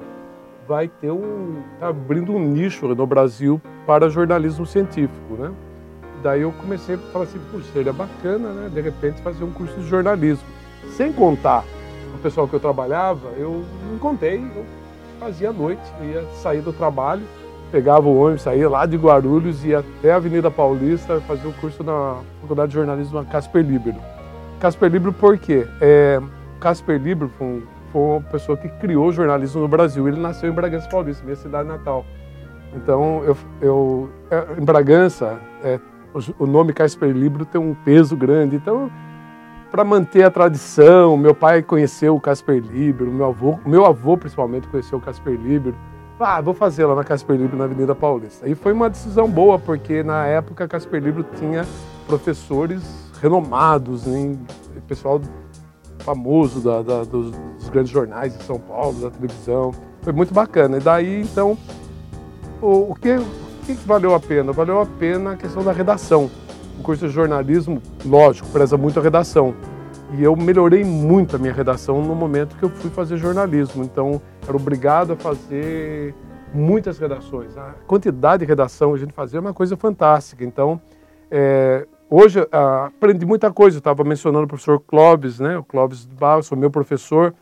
vai 0.68 0.88
ter 0.88 1.12
um. 1.12 1.62
tá 1.80 1.90
abrindo 1.90 2.34
um 2.34 2.40
nicho 2.40 2.88
no 2.88 3.06
Brasil 3.06 3.62
para 3.86 4.10
jornalismo 4.10 4.66
científico, 4.66 5.36
né? 5.38 5.52
Daí 6.24 6.42
eu 6.42 6.52
comecei 6.54 6.96
a 6.96 6.98
falar 7.12 7.26
assim, 7.26 7.40
puxa, 7.52 7.66
seria 7.74 7.92
bacana, 7.92 8.50
né? 8.50 8.70
De 8.74 8.80
repente 8.80 9.22
fazer 9.22 9.44
um 9.44 9.52
curso 9.52 9.76
de 9.76 9.86
jornalismo. 9.88 10.46
Sem 10.96 11.12
contar 11.12 11.66
o 12.16 12.18
pessoal 12.20 12.48
que 12.48 12.54
eu 12.54 12.60
trabalhava, 12.60 13.28
eu 13.38 13.64
não 13.92 13.98
contei, 14.00 14.38
eu 14.56 14.66
fazia 15.20 15.50
à 15.50 15.54
noite, 15.54 15.82
eu 16.00 16.06
ia 16.06 16.24
sair 16.42 16.62
do 16.62 16.72
trabalho, 16.72 17.24
pegava 17.72 18.08
o 18.08 18.18
ônibus, 18.18 18.44
saía 18.44 18.70
lá 18.70 18.86
de 18.86 18.96
Guarulhos, 18.96 19.66
ia 19.66 19.80
até 19.80 20.14
a 20.14 20.16
Avenida 20.16 20.50
Paulista, 20.50 21.20
fazer 21.22 21.48
o 21.48 21.54
curso 21.54 21.84
na 21.84 22.18
Faculdade 22.42 22.70
de 22.70 22.76
Jornalismo 22.76 23.20
na 23.22 23.26
Casper 23.26 23.62
Libero. 23.66 23.98
Casper 24.60 24.90
Libero 24.90 25.12
por 25.12 25.38
quê? 25.38 25.68
É, 25.82 26.22
Casper 26.62 27.02
Libero 27.02 27.30
foi, 27.38 27.48
um- 27.48 27.64
foi 27.92 28.02
uma 28.02 28.22
pessoa 28.22 28.58
que 28.58 28.70
criou 28.70 29.08
o 29.08 29.12
jornalismo 29.12 29.62
no 29.62 29.68
Brasil. 29.68 30.08
Ele 30.08 30.22
nasceu 30.22 30.50
em 30.50 30.54
Bragança 30.54 30.88
Paulista, 30.88 31.22
minha 31.24 31.36
cidade 31.36 31.68
natal. 31.68 32.06
Então, 32.76 33.22
eu, 33.26 33.38
eu 33.62 34.10
é, 34.32 34.62
em 34.62 34.64
Bragança, 34.64 35.38
é, 35.64 35.80
o, 36.40 36.46
nome 36.46 36.74
Casper 36.74 37.12
Libero 37.12 37.46
tem 37.46 37.60
um 37.60 37.74
peso 37.74 38.16
grande. 38.16 38.56
Então, 38.56 38.92
para 39.72 39.84
manter 39.84 40.24
a 40.24 40.32
tradição, 40.32 41.18
meu 41.18 41.34
pai 41.34 41.64
conheceu 41.64 42.16
o 42.16 42.22
Casper 42.22 42.62
Libero, 42.62 43.12
meu 43.12 43.26
avô, 43.26 43.60
meu 43.66 43.86
avô 43.86 44.18
principalmente 44.18 44.68
conheceu 44.68 44.98
o 44.98 45.02
Casper 45.02 45.34
Libero. 45.34 45.76
Ah, 46.20 46.40
vou 46.40 46.54
fazer 46.54 46.86
lá 46.86 46.96
na 46.96 47.04
Casper 47.04 47.36
Libro, 47.36 47.58
na 47.58 47.66
Avenida 47.66 47.94
Paulista. 47.94 48.48
E 48.48 48.56
foi 48.56 48.72
uma 48.72 48.90
decisão 48.90 49.30
boa, 49.30 49.60
porque 49.60 50.04
na 50.04 50.26
época 50.26 50.68
Casper 50.68 51.02
Libro 51.02 51.26
tinha 51.36 51.66
professores 52.08 53.12
renomados, 53.22 54.06
né? 54.06 54.38
pessoal 54.88 55.20
famoso 56.00 56.60
da, 56.60 56.82
da, 56.82 57.04
dos, 57.04 57.32
dos, 57.32 57.70
grandes 57.70 57.92
jornais 57.92 58.38
de 58.38 58.44
São 58.44 58.60
Paulo, 58.60 59.00
da 59.00 59.10
televisão. 59.10 59.72
Foi 60.02 60.14
muito 60.14 60.34
bacana. 60.34 60.78
E 60.78 60.80
daí, 60.80 61.22
então, 61.22 61.58
o, 62.62 62.92
o, 62.92 62.96
que, 62.96 63.18
o 63.64 63.66
que 63.66 63.74
valeu 63.88 64.14
a 64.14 64.20
pena? 64.20 64.52
Valeu 64.52 64.82
a 64.82 64.86
pena 64.86 65.32
a 65.32 65.38
questão 65.38 65.64
da 65.64 65.72
redação. 65.72 66.30
O 66.78 66.84
curso 66.84 67.08
de 67.08 67.14
jornalismo, 67.14 67.82
lógico, 68.06 68.50
preza 68.50 68.76
muito 68.76 69.00
a 69.00 69.02
redação. 69.02 69.56
E 70.18 70.22
eu 70.22 70.36
melhorei 70.36 70.84
muito 70.84 71.38
a 71.38 71.40
minha 71.40 71.54
redação 71.54 72.02
no 72.02 72.14
momento 72.14 72.58
que 72.58 72.64
eu 72.64 72.70
fui 72.70 72.90
fazer 72.90 73.16
jornalismo. 73.16 73.84
Então, 73.84 74.22
era 74.46 74.56
obrigado 74.56 75.14
a 75.14 75.16
fazer 75.16 76.14
muitas 76.54 77.00
redações. 77.00 77.58
A 77.58 77.74
quantidade 77.88 78.42
de 78.42 78.46
redação 78.46 78.92
que 78.92 78.98
a 78.98 79.00
gente 79.00 79.14
fazia 79.14 79.38
é 79.38 79.42
uma 79.42 79.54
coisa 79.54 79.78
fantástica. 79.78 80.44
Então, 80.44 80.80
é, 81.32 81.88
hoje 82.10 82.46
ah, 82.52 82.88
aprendi 82.88 83.26
muita 83.26 83.52
coisa. 83.52 83.78
Eu 83.78 83.80
estava 83.80 84.04
mencionando 84.04 84.44
o 84.44 84.48
professor 84.48 84.78
Clóvis, 84.82 85.40
né? 85.40 85.58
O 85.58 85.64
Clóvis 85.64 86.06
Barros, 86.06 86.52
o 86.52 86.56
meu 86.58 86.70
professor. 86.70 87.34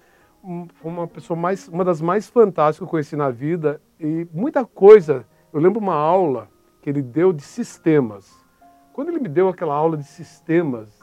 Foi 0.75 0.91
uma 0.91 1.07
pessoa 1.07 1.37
mais, 1.37 1.67
uma 1.67 1.83
das 1.83 1.99
mais 1.99 2.29
fantásticas 2.29 2.77
que 2.77 2.83
eu 2.83 2.87
conheci 2.87 3.15
na 3.15 3.31
vida. 3.31 3.81
E 3.99 4.27
muita 4.31 4.63
coisa. 4.63 5.25
Eu 5.53 5.59
lembro 5.59 5.79
uma 5.79 5.95
aula 5.95 6.47
que 6.81 6.89
ele 6.89 7.01
deu 7.01 7.33
de 7.33 7.43
sistemas. 7.43 8.31
Quando 8.93 9.09
ele 9.09 9.19
me 9.19 9.27
deu 9.27 9.49
aquela 9.49 9.75
aula 9.75 9.97
de 9.97 10.05
sistemas, 10.05 10.97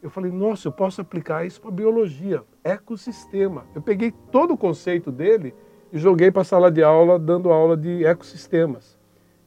eu 0.00 0.08
falei, 0.08 0.30
nossa, 0.30 0.68
eu 0.68 0.72
posso 0.72 1.00
aplicar 1.00 1.44
isso 1.44 1.60
para 1.60 1.72
biologia, 1.72 2.44
ecossistema. 2.62 3.64
Eu 3.74 3.82
peguei 3.82 4.12
todo 4.30 4.54
o 4.54 4.56
conceito 4.56 5.10
dele 5.10 5.52
e 5.92 5.98
joguei 5.98 6.30
para 6.30 6.42
a 6.42 6.44
sala 6.44 6.70
de 6.70 6.80
aula, 6.80 7.18
dando 7.18 7.50
aula 7.50 7.76
de 7.76 8.04
ecossistemas. 8.04 8.96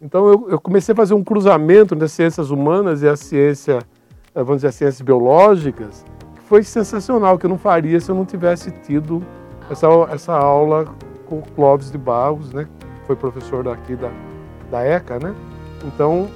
Então 0.01 0.27
eu, 0.27 0.49
eu, 0.49 0.59
comecei 0.59 0.91
a 0.91 0.95
fazer 0.95 1.13
um 1.13 1.23
cruzamento 1.23 1.95
das 1.95 2.11
ciências 2.11 2.49
humanas 2.49 3.03
e 3.03 3.07
a 3.07 3.15
ciência, 3.15 3.79
vamos 4.35 4.57
dizer, 4.57 4.67
as 4.67 4.75
ciências 4.75 5.01
biológicas, 5.01 6.03
que 6.35 6.41
foi 6.41 6.63
sensacional, 6.63 7.37
que 7.37 7.45
eu 7.45 7.49
não 7.49 7.57
faria 7.57 7.99
se 8.01 8.11
eu 8.11 8.15
não 8.15 8.25
tivesse 8.25 8.71
tido 8.81 9.23
essa, 9.69 9.87
essa 10.11 10.33
aula 10.33 10.93
com 11.25 11.39
o 11.39 11.41
Clóvis 11.41 11.89
de 11.89 11.97
Barros, 11.97 12.51
né, 12.51 12.67
que 12.99 13.07
foi 13.07 13.15
professor 13.15 13.63
daqui 13.63 13.95
da, 13.95 14.11
da 14.71 14.83
ECA, 14.83 15.19
né? 15.19 15.35
Então 15.85 16.29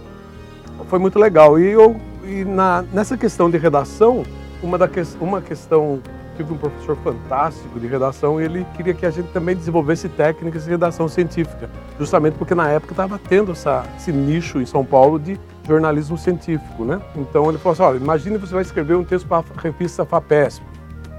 foi 0.90 1.00
muito 1.00 1.18
legal. 1.18 1.60
E 1.60 1.72
eu 1.72 1.96
e 2.24 2.44
na, 2.44 2.84
nessa 2.94 3.16
questão 3.16 3.50
de 3.50 3.58
redação, 3.58 4.24
uma, 4.62 4.78
da, 4.78 4.90
uma 5.22 5.42
questão, 5.42 6.02
tive 6.36 6.54
um 6.54 6.58
professor 6.58 6.98
fantástico 6.98 7.80
de 7.80 7.88
redação 7.88 8.42
e 8.42 8.46
ele 8.46 8.66
queria 8.76 8.94
que 8.94 9.06
a 9.06 9.12
gente 9.12 9.30
também 9.32 9.56
desenvolvesse 9.56 10.10
técnicas 10.10 10.66
de 10.66 10.72
redação 10.72 11.08
científica, 11.08 11.70
justamente 12.00 12.36
porque 12.36 12.56
na 12.56 12.70
época 12.70 12.94
estava 12.94 13.20
tendo 13.20 13.52
essa, 13.52 13.86
esse 13.96 14.12
nicho 14.12 14.60
em 14.60 14.66
São 14.66 14.84
Paulo 14.84 15.20
de 15.20 15.40
jornalismo 15.68 16.18
científico, 16.18 16.84
né? 16.84 17.00
Então 17.16 17.48
ele 17.50 17.58
falou 17.58 17.74
assim, 17.74 17.84
olha, 17.84 17.98
imagine 17.98 18.38
você 18.38 18.54
vai 18.54 18.64
escrever 18.64 18.96
um 18.96 19.04
texto 19.04 19.28
para 19.28 19.44
a 19.56 19.62
revista 19.62 20.06
FAPESP, 20.06 20.64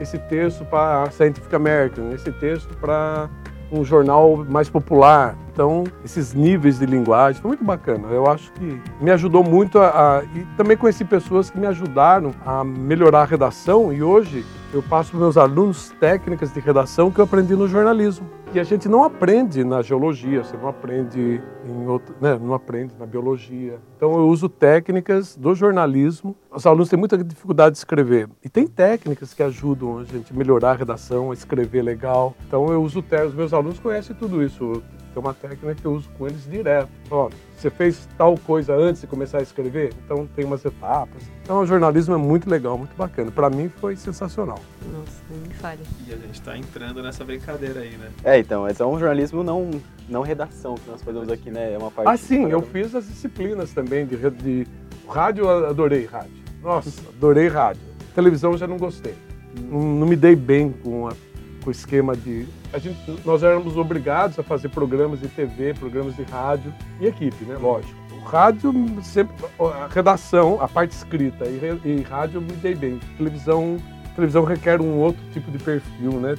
esse 0.00 0.18
texto 0.18 0.64
para 0.64 1.04
a 1.04 1.10
Scientific 1.10 1.54
American, 1.54 2.12
esse 2.12 2.30
texto 2.32 2.76
para 2.78 3.28
um 3.70 3.84
jornal 3.84 4.44
mais 4.48 4.68
popular. 4.68 5.36
Então, 5.52 5.84
esses 6.04 6.34
níveis 6.34 6.78
de 6.78 6.86
linguagem 6.86 7.40
foi 7.40 7.48
muito 7.48 7.64
bacana. 7.64 8.08
Eu 8.08 8.26
acho 8.26 8.52
que 8.52 8.80
me 9.00 9.10
ajudou 9.10 9.42
muito 9.42 9.78
a, 9.78 10.18
a 10.18 10.24
e 10.24 10.46
também 10.56 10.76
conheci 10.76 11.04
pessoas 11.04 11.50
que 11.50 11.58
me 11.58 11.66
ajudaram 11.66 12.32
a 12.44 12.62
melhorar 12.62 13.22
a 13.22 13.24
redação 13.24 13.92
e 13.92 14.02
hoje 14.02 14.44
eu 14.72 14.82
passo 14.82 15.12
para 15.12 15.20
meus 15.20 15.36
alunos 15.36 15.94
técnicas 15.98 16.52
de 16.52 16.60
redação 16.60 17.10
que 17.10 17.18
eu 17.18 17.24
aprendi 17.24 17.54
no 17.54 17.66
jornalismo. 17.66 18.28
E 18.54 18.60
a 18.60 18.64
gente 18.64 18.88
não 18.88 19.02
aprende 19.02 19.64
na 19.64 19.82
geologia, 19.82 20.42
você 20.42 20.56
não 20.56 20.68
aprende 20.68 21.42
em 21.64 21.86
outro, 21.86 22.14
né, 22.20 22.38
não 22.40 22.54
aprende 22.54 22.94
na 22.98 23.04
biologia. 23.04 23.78
Então 23.96 24.12
eu 24.12 24.28
uso 24.28 24.48
técnicas 24.48 25.36
do 25.36 25.54
jornalismo. 25.54 26.34
Os 26.50 26.64
alunos 26.64 26.88
têm 26.88 26.98
muita 26.98 27.22
dificuldade 27.22 27.72
de 27.72 27.78
escrever 27.78 28.28
e 28.42 28.48
tem 28.48 28.66
técnicas 28.66 29.34
que 29.34 29.42
ajudam 29.42 29.98
a 29.98 30.04
gente 30.04 30.32
a 30.32 30.36
melhorar 30.36 30.70
a 30.70 30.74
redação, 30.74 31.32
a 31.32 31.34
escrever 31.34 31.82
legal. 31.82 32.34
Então 32.46 32.72
eu 32.72 32.82
uso 32.82 33.04
os 33.26 33.34
meus 33.34 33.52
alunos 33.52 33.78
conhecem 33.78 34.16
tudo 34.16 34.42
isso. 34.42 34.82
Tem 35.16 35.22
uma 35.22 35.32
técnica 35.32 35.74
que 35.74 35.84
eu 35.86 35.92
uso 35.92 36.10
com 36.18 36.26
eles 36.26 36.44
direto. 36.44 36.90
Ó, 37.10 37.30
você 37.56 37.70
fez 37.70 38.06
tal 38.18 38.36
coisa 38.36 38.74
antes 38.74 39.00
de 39.00 39.06
começar 39.06 39.38
a 39.38 39.42
escrever? 39.42 39.94
Então 40.04 40.26
tem 40.36 40.44
umas 40.44 40.62
etapas. 40.62 41.22
Então 41.42 41.60
o 41.60 41.66
jornalismo 41.66 42.14
é 42.14 42.18
muito 42.18 42.50
legal, 42.50 42.76
muito 42.76 42.94
bacana. 42.94 43.30
Para 43.30 43.48
mim 43.48 43.70
foi 43.80 43.96
sensacional. 43.96 44.60
Nossa, 44.92 45.22
nem 45.30 45.40
me 45.40 45.54
falha. 45.54 45.80
E 46.06 46.12
a 46.12 46.16
gente 46.18 46.34
está 46.34 46.58
entrando 46.58 47.02
nessa 47.02 47.24
brincadeira 47.24 47.80
aí, 47.80 47.96
né? 47.96 48.10
É, 48.22 48.38
então, 48.38 48.64
mas 48.64 48.78
é 48.78 48.84
um 48.84 48.98
jornalismo 48.98 49.42
não, 49.42 49.70
não 50.06 50.20
redação 50.20 50.74
que 50.74 50.90
nós 50.90 51.00
fazemos 51.00 51.30
aqui, 51.30 51.50
né? 51.50 51.72
É 51.72 51.78
uma 51.78 51.90
parte. 51.90 52.10
Ah, 52.10 52.16
sim, 52.18 52.50
eu 52.50 52.60
fiz 52.60 52.94
as 52.94 53.06
disciplinas 53.06 53.72
também 53.72 54.04
de, 54.04 54.18
de 54.32 54.66
rádio, 55.08 55.48
adorei 55.48 56.04
rádio. 56.04 56.44
Nossa, 56.62 56.90
adorei 57.16 57.48
rádio. 57.48 57.80
Televisão 58.14 58.54
já 58.58 58.66
não 58.66 58.76
gostei. 58.76 59.14
Não, 59.62 59.80
não 59.80 60.06
me 60.06 60.14
dei 60.14 60.36
bem 60.36 60.72
com 60.72 61.08
a 61.08 61.12
com 61.12 61.35
o 61.68 61.72
esquema 61.72 62.16
de. 62.16 62.46
A 62.72 62.78
gente, 62.78 62.98
nós 63.24 63.42
éramos 63.42 63.76
obrigados 63.76 64.38
a 64.38 64.42
fazer 64.42 64.68
programas 64.68 65.20
de 65.20 65.28
TV, 65.28 65.74
programas 65.74 66.16
de 66.16 66.22
rádio 66.22 66.72
e 67.00 67.06
equipe, 67.06 67.44
né? 67.44 67.56
Lógico. 67.56 67.94
O 68.12 68.24
rádio, 68.24 68.72
sempre, 69.02 69.34
a 69.60 69.88
redação, 69.88 70.60
a 70.60 70.66
parte 70.66 70.92
escrita 70.92 71.44
e, 71.46 71.80
e 71.84 72.02
rádio 72.02 72.38
eu 72.38 72.42
me 72.42 72.52
dei 72.52 72.74
bem. 72.74 72.98
Televisão 73.16 73.78
televisão 74.16 74.44
requer 74.44 74.80
um 74.80 74.98
outro 74.98 75.22
tipo 75.30 75.50
de 75.50 75.58
perfil, 75.58 76.12
né? 76.12 76.34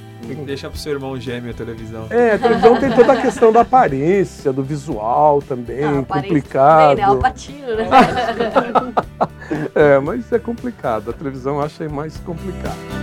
Deixa 0.46 0.68
pro 0.68 0.80
seu 0.80 0.94
irmão 0.94 1.20
gêmeo 1.20 1.52
a 1.52 1.54
televisão. 1.54 2.08
É, 2.10 2.34
a 2.34 2.40
televisão 2.40 2.80
tem 2.80 2.92
toda 2.92 3.14
a 3.14 3.22
questão 3.22 3.52
da 3.54 3.62
aparência, 3.62 4.52
do 4.52 4.64
visual 4.64 5.44
também, 5.44 5.84
ah, 5.84 6.04
complicado. 6.04 6.98
Também, 6.98 7.06
né? 7.06 7.12
Alpatino, 7.12 7.76
né? 7.76 7.88
é, 9.76 10.00
mas 10.00 10.32
é 10.34 10.40
complicado. 10.40 11.12
A 11.12 11.14
televisão 11.14 11.58
eu 11.58 11.62
achei 11.62 11.88
mais 11.88 12.18
complicado. 12.18 12.97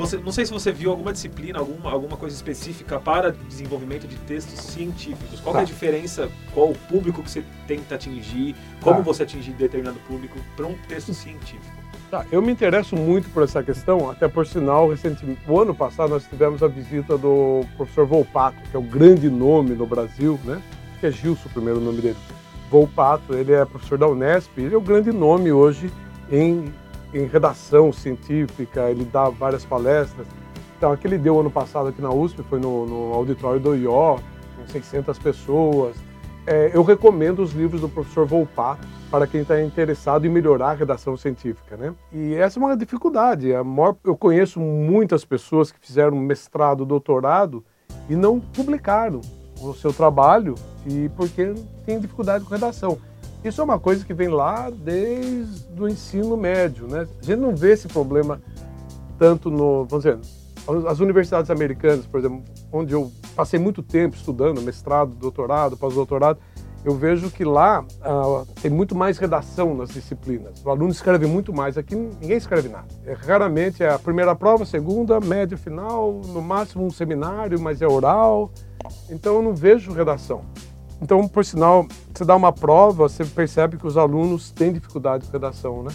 Você, 0.00 0.16
não 0.16 0.32
sei 0.32 0.46
se 0.46 0.52
você 0.52 0.72
viu 0.72 0.90
alguma 0.90 1.12
disciplina, 1.12 1.58
alguma, 1.58 1.90
alguma 1.90 2.16
coisa 2.16 2.34
específica 2.34 2.98
para 2.98 3.30
desenvolvimento 3.30 4.08
de 4.08 4.16
textos 4.16 4.58
científicos. 4.60 5.40
Qual 5.40 5.52
tá. 5.52 5.60
é 5.60 5.62
a 5.62 5.66
tá. 5.66 5.72
diferença? 5.72 6.30
Qual 6.54 6.70
o 6.70 6.74
público 6.88 7.22
que 7.22 7.30
você 7.30 7.44
tenta 7.66 7.96
atingir? 7.96 8.56
Como 8.80 8.96
tá. 8.96 9.02
você 9.02 9.24
atingir 9.24 9.52
determinado 9.52 9.98
público 10.08 10.38
para 10.56 10.66
um 10.66 10.74
texto 10.88 11.12
científico? 11.12 11.80
Tá, 12.10 12.24
eu 12.32 12.40
me 12.42 12.50
interesso 12.50 12.96
muito 12.96 13.28
por 13.28 13.44
essa 13.44 13.62
questão, 13.62 14.10
até 14.10 14.26
por 14.26 14.44
sinal, 14.44 14.88
recentemente, 14.88 15.42
o 15.46 15.60
ano 15.60 15.72
passado 15.72 16.10
nós 16.10 16.26
tivemos 16.26 16.60
a 16.60 16.66
visita 16.66 17.16
do 17.16 17.64
professor 17.76 18.04
Volpato, 18.04 18.56
que 18.68 18.74
é 18.74 18.78
o 18.78 18.82
grande 18.82 19.30
nome 19.30 19.74
no 19.74 19.86
Brasil, 19.86 20.40
né? 20.44 20.60
Que 20.98 21.06
é 21.06 21.12
Gilson 21.12 21.48
o 21.48 21.52
primeiro 21.52 21.78
nome 21.78 22.00
dele. 22.00 22.16
Volpato, 22.68 23.34
ele 23.34 23.52
é 23.52 23.64
professor 23.64 23.96
da 23.96 24.08
Unesp, 24.08 24.50
ele 24.58 24.74
é 24.74 24.78
o 24.78 24.80
grande 24.80 25.12
nome 25.12 25.52
hoje 25.52 25.92
em 26.32 26.72
em 27.12 27.26
redação 27.26 27.92
científica, 27.92 28.90
ele 28.90 29.04
dá 29.04 29.28
várias 29.28 29.64
palestras. 29.64 30.26
Então, 30.76 30.92
aquele 30.92 31.18
deu 31.18 31.38
ano 31.38 31.50
passado 31.50 31.88
aqui 31.88 32.00
na 32.00 32.10
USP, 32.10 32.42
foi 32.44 32.58
no, 32.58 32.86
no 32.86 33.14
auditório 33.14 33.60
do 33.60 33.74
IO, 33.74 34.18
com 34.56 34.66
600 34.66 35.18
pessoas. 35.18 35.96
É, 36.46 36.70
eu 36.74 36.82
recomendo 36.82 37.40
os 37.42 37.52
livros 37.52 37.80
do 37.80 37.88
professor 37.88 38.26
Volpato 38.26 38.86
para 39.10 39.26
quem 39.26 39.42
está 39.42 39.60
interessado 39.60 40.24
em 40.24 40.30
melhorar 40.30 40.70
a 40.70 40.74
redação 40.74 41.16
científica. 41.16 41.76
Né? 41.76 41.92
E 42.12 42.34
essa 42.34 42.58
é 42.58 42.62
uma 42.62 42.76
dificuldade. 42.76 43.52
Maior, 43.64 43.96
eu 44.04 44.16
conheço 44.16 44.60
muitas 44.60 45.24
pessoas 45.24 45.70
que 45.70 45.78
fizeram 45.80 46.16
mestrado, 46.16 46.86
doutorado 46.86 47.64
e 48.08 48.14
não 48.14 48.40
publicaram 48.40 49.20
o 49.60 49.74
seu 49.74 49.92
trabalho 49.92 50.54
e 50.86 51.10
porque 51.10 51.52
tem 51.84 52.00
dificuldade 52.00 52.44
com 52.44 52.54
redação. 52.54 52.98
Isso 53.42 53.60
é 53.60 53.64
uma 53.64 53.78
coisa 53.78 54.04
que 54.04 54.12
vem 54.12 54.28
lá 54.28 54.70
desde 54.70 55.80
o 55.80 55.88
ensino 55.88 56.36
médio, 56.36 56.86
né? 56.86 57.08
A 57.22 57.24
gente 57.24 57.38
não 57.38 57.56
vê 57.56 57.72
esse 57.72 57.88
problema 57.88 58.40
tanto 59.18 59.50
no, 59.50 59.84
vamos 59.86 60.04
dizer, 60.04 60.18
as 60.86 61.00
universidades 61.00 61.50
americanas, 61.50 62.06
por 62.06 62.20
exemplo, 62.20 62.42
onde 62.70 62.92
eu 62.92 63.10
passei 63.34 63.58
muito 63.58 63.82
tempo 63.82 64.14
estudando, 64.14 64.60
mestrado, 64.60 65.14
doutorado, 65.14 65.76
pós-doutorado, 65.76 66.38
eu 66.84 66.94
vejo 66.94 67.30
que 67.30 67.44
lá 67.44 67.82
uh, 67.82 68.46
tem 68.60 68.70
muito 68.70 68.94
mais 68.94 69.18
redação 69.18 69.74
nas 69.74 69.90
disciplinas. 69.90 70.62
O 70.64 70.70
aluno 70.70 70.90
escreve 70.90 71.26
muito 71.26 71.52
mais. 71.52 71.76
Aqui 71.76 71.94
ninguém 71.94 72.36
escreve 72.36 72.68
nada. 72.68 72.86
É, 73.04 73.12
raramente 73.12 73.82
é 73.82 73.90
a 73.90 73.98
primeira 73.98 74.34
prova, 74.34 74.64
segunda, 74.64 75.20
média, 75.20 75.58
final, 75.58 76.20
no 76.28 76.40
máximo 76.40 76.84
um 76.86 76.90
seminário, 76.90 77.60
mas 77.60 77.82
é 77.82 77.86
oral. 77.86 78.50
Então 79.10 79.36
eu 79.36 79.42
não 79.42 79.54
vejo 79.54 79.92
redação. 79.92 80.42
Então, 81.02 81.26
por 81.26 81.44
sinal, 81.44 81.86
você 82.12 82.24
dá 82.24 82.36
uma 82.36 82.52
prova, 82.52 83.08
você 83.08 83.24
percebe 83.24 83.76
que 83.76 83.86
os 83.86 83.96
alunos 83.96 84.50
têm 84.50 84.72
dificuldade 84.72 85.26
de 85.26 85.32
redação, 85.32 85.82
né? 85.82 85.90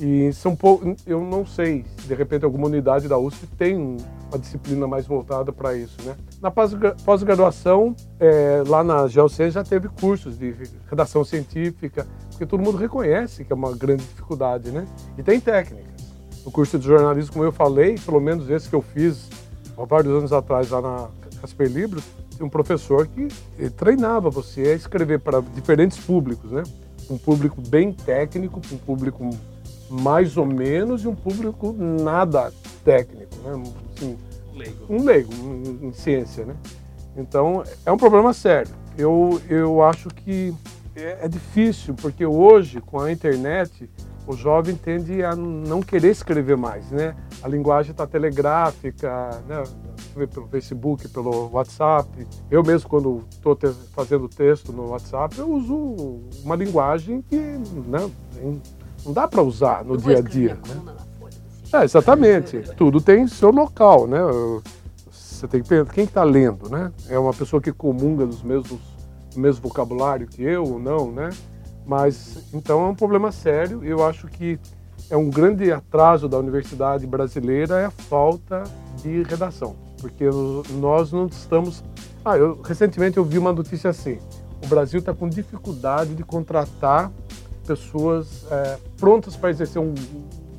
E 0.00 0.32
são 0.32 0.56
pouco, 0.56 0.96
eu 1.06 1.20
não 1.20 1.46
sei, 1.46 1.84
se 1.98 2.08
de 2.08 2.14
repente 2.14 2.44
alguma 2.44 2.66
unidade 2.66 3.06
da 3.06 3.16
USP 3.16 3.46
tem 3.56 3.76
uma 3.76 4.38
disciplina 4.38 4.86
mais 4.86 5.06
voltada 5.06 5.52
para 5.52 5.76
isso, 5.76 5.96
né? 6.02 6.16
Na 6.40 6.50
pós-graduação, 6.50 7.94
é, 8.18 8.64
lá 8.66 8.82
na 8.82 9.06
GeoC 9.06 9.50
já 9.50 9.62
teve 9.62 9.88
cursos 9.88 10.36
de 10.36 10.56
redação 10.90 11.24
científica, 11.24 12.06
porque 12.30 12.44
todo 12.44 12.62
mundo 12.62 12.78
reconhece 12.78 13.44
que 13.44 13.52
é 13.52 13.54
uma 13.54 13.76
grande 13.76 14.02
dificuldade, 14.02 14.72
né? 14.72 14.86
E 15.16 15.22
tem 15.22 15.38
técnicas. 15.38 15.92
No 16.44 16.50
curso 16.50 16.78
de 16.80 16.86
jornalismo, 16.86 17.34
como 17.34 17.44
eu 17.44 17.52
falei, 17.52 17.94
pelo 18.04 18.20
menos 18.20 18.50
esse 18.50 18.68
que 18.68 18.74
eu 18.74 18.82
fiz 18.82 19.28
há 19.78 19.84
vários 19.84 20.12
anos 20.12 20.32
atrás 20.32 20.70
lá 20.70 20.80
na 20.80 21.08
Casper 21.40 21.70
Libros, 21.70 22.02
um 22.40 22.48
professor 22.48 23.06
que 23.06 23.28
treinava 23.76 24.30
você 24.30 24.62
a 24.62 24.74
escrever 24.74 25.20
para 25.20 25.40
diferentes 25.40 25.98
públicos, 25.98 26.50
né? 26.50 26.62
Um 27.10 27.18
público 27.18 27.60
bem 27.60 27.92
técnico, 27.92 28.60
um 28.72 28.78
público 28.78 29.30
mais 29.90 30.36
ou 30.36 30.46
menos 30.46 31.04
e 31.04 31.08
um 31.08 31.14
público 31.14 31.72
nada 31.72 32.52
técnico, 32.84 33.34
né? 33.44 33.62
Assim, 33.96 34.18
Leigo. 34.54 34.86
um 34.88 35.04
leigo 35.04 35.32
em, 35.34 35.88
em 35.88 35.92
ciência, 35.92 36.44
né? 36.44 36.54
Então 37.16 37.62
é 37.84 37.92
um 37.92 37.96
problema 37.96 38.32
sério. 38.32 38.72
Eu, 38.96 39.40
eu 39.48 39.82
acho 39.82 40.08
que 40.08 40.54
é, 40.94 41.18
é 41.22 41.28
difícil 41.28 41.94
porque 41.94 42.24
hoje 42.24 42.80
com 42.80 43.00
a 43.00 43.10
internet 43.10 43.88
o 44.26 44.36
jovem 44.36 44.76
tende 44.76 45.24
a 45.24 45.34
não 45.34 45.80
querer 45.80 46.10
escrever 46.10 46.56
mais, 46.56 46.90
né? 46.90 47.14
A 47.42 47.48
linguagem 47.48 47.90
está 47.90 48.06
telegráfica, 48.06 49.30
né? 49.48 49.62
pelo 50.26 50.46
Facebook, 50.48 51.08
pelo 51.08 51.50
WhatsApp. 51.52 52.26
Eu 52.50 52.62
mesmo, 52.62 52.88
quando 52.88 53.24
estou 53.30 53.56
te 53.56 53.68
fazendo 53.94 54.28
texto 54.28 54.72
no 54.72 54.90
WhatsApp, 54.90 55.38
eu 55.38 55.50
uso 55.50 56.20
uma 56.44 56.54
linguagem 56.54 57.22
que 57.22 57.36
né, 57.36 58.10
não 59.04 59.12
dá 59.12 59.26
para 59.26 59.42
usar 59.42 59.84
no 59.84 59.98
vou 59.98 59.98
dia 59.98 60.18
a 60.18 60.20
dia. 60.20 60.54
Né? 60.54 60.94
folha. 61.18 61.34
É, 61.72 61.84
exatamente. 61.84 62.60
Tudo 62.76 63.00
tem 63.00 63.26
seu 63.26 63.50
local, 63.50 64.06
né? 64.06 64.18
Você 65.10 65.48
tem 65.48 65.62
que 65.62 65.68
pensar, 65.68 65.92
quem 65.92 66.04
está 66.04 66.22
lendo, 66.22 66.68
né? 66.68 66.92
É 67.08 67.18
uma 67.18 67.32
pessoa 67.32 67.60
que 67.60 67.72
comunga 67.72 68.26
dos 68.26 68.42
mesmos, 68.42 68.78
do 69.34 69.40
mesmo 69.40 69.62
vocabulário 69.62 70.26
que 70.26 70.42
eu 70.42 70.64
ou 70.64 70.78
não, 70.78 71.10
né? 71.10 71.30
Mas, 71.86 72.38
então 72.52 72.86
é 72.86 72.88
um 72.88 72.94
problema 72.94 73.32
sério. 73.32 73.84
Eu 73.84 74.04
acho 74.04 74.26
que 74.28 74.58
é 75.10 75.16
um 75.16 75.28
grande 75.28 75.70
atraso 75.72 76.28
da 76.28 76.38
universidade 76.38 77.06
brasileira 77.06 77.80
é 77.80 77.84
a 77.86 77.90
falta 77.90 78.64
de 79.02 79.22
redação. 79.22 79.76
Porque 80.00 80.24
nós 80.74 81.12
não 81.12 81.26
estamos... 81.26 81.84
Ah, 82.24 82.36
eu, 82.36 82.60
recentemente 82.62 83.18
eu 83.18 83.24
vi 83.24 83.38
uma 83.38 83.52
notícia 83.52 83.90
assim. 83.90 84.18
O 84.64 84.66
Brasil 84.66 85.00
está 85.00 85.12
com 85.12 85.28
dificuldade 85.28 86.14
de 86.14 86.22
contratar 86.22 87.10
pessoas 87.66 88.46
é, 88.50 88.78
prontas 88.96 89.36
para 89.36 89.50
exercer 89.50 89.80
um 89.80 89.94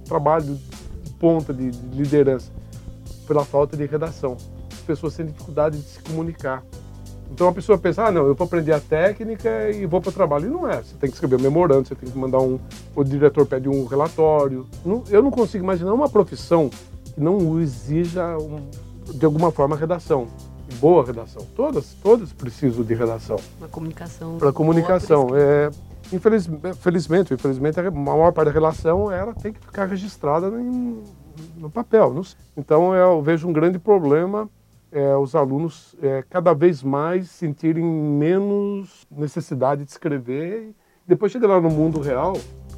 trabalho 0.05 0.57
de 1.03 1.09
ponta, 1.13 1.53
de, 1.53 1.71
de 1.71 1.97
liderança, 1.97 2.51
pela 3.25 3.45
falta 3.45 3.77
de 3.77 3.85
redação. 3.85 4.37
As 4.71 4.79
pessoas 4.81 5.15
têm 5.15 5.25
dificuldade 5.25 5.77
de 5.77 5.83
se 5.83 5.99
comunicar. 6.01 6.63
Então 7.33 7.47
a 7.47 7.51
pessoa 7.51 7.79
pensa, 7.79 8.05
ah, 8.05 8.11
não, 8.11 8.27
eu 8.27 8.35
vou 8.35 8.45
aprender 8.45 8.73
a 8.73 8.79
técnica 8.79 9.71
e 9.71 9.87
vou 9.87 9.99
para 9.99 10.11
o 10.11 10.13
trabalho. 10.13 10.45
E 10.45 10.49
não 10.51 10.69
é. 10.69 10.83
Você 10.83 10.93
tem 10.99 11.09
que 11.09 11.15
escrever 11.15 11.37
um 11.37 11.41
memorando, 11.41 11.87
você 11.87 11.95
tem 11.95 12.07
que 12.07 12.15
mandar 12.15 12.39
um. 12.39 12.59
O 12.95 13.03
diretor 13.03 13.43
pede 13.47 13.67
um 13.67 13.85
relatório. 13.85 14.67
Não, 14.85 15.03
eu 15.09 15.23
não 15.23 15.31
consigo 15.31 15.63
imaginar 15.63 15.93
uma 15.95 16.07
profissão 16.07 16.69
que 16.69 17.19
não 17.19 17.59
exija, 17.59 18.37
um, 18.37 18.69
de 19.15 19.25
alguma 19.25 19.51
forma, 19.51 19.75
redação. 19.75 20.27
Boa 20.79 21.03
redação. 21.03 21.43
Todas, 21.55 21.95
todas 22.03 22.31
precisam 22.31 22.83
de 22.83 22.93
redação. 22.93 23.37
Uma 23.57 23.67
comunicação. 23.67 24.37
Para 24.37 24.53
comunicação. 24.53 25.29
É, 25.33 25.71
infeliz, 26.15 26.47
felizmente, 26.81 27.33
infelizmente, 27.33 27.79
a 27.79 27.89
maior 27.89 28.31
parte 28.31 28.49
da 28.49 28.53
relação 28.53 29.11
ela 29.11 29.33
tem 29.33 29.51
que 29.51 29.59
ficar 29.59 29.85
registrada 29.85 30.49
em, 30.49 31.01
no 31.57 31.69
papel. 31.71 32.13
não. 32.13 32.21
Então 32.55 32.93
eu 32.93 33.23
vejo 33.23 33.47
um 33.47 33.53
grande 33.53 33.79
problema 33.79 34.47
é, 34.93 35.17
os 35.17 35.35
alunos 35.35 35.95
é, 36.01 36.23
cada 36.29 36.53
vez 36.53 36.83
mais 36.83 37.29
sentirem 37.29 37.83
menos 37.83 39.07
necessidade 39.11 39.83
de 39.83 39.89
escrever. 39.89 40.71
Depois 41.05 41.31
chega 41.31 41.47
lá 41.47 41.59
no 41.59 41.69
mundo 41.69 41.99
real. 41.99 42.33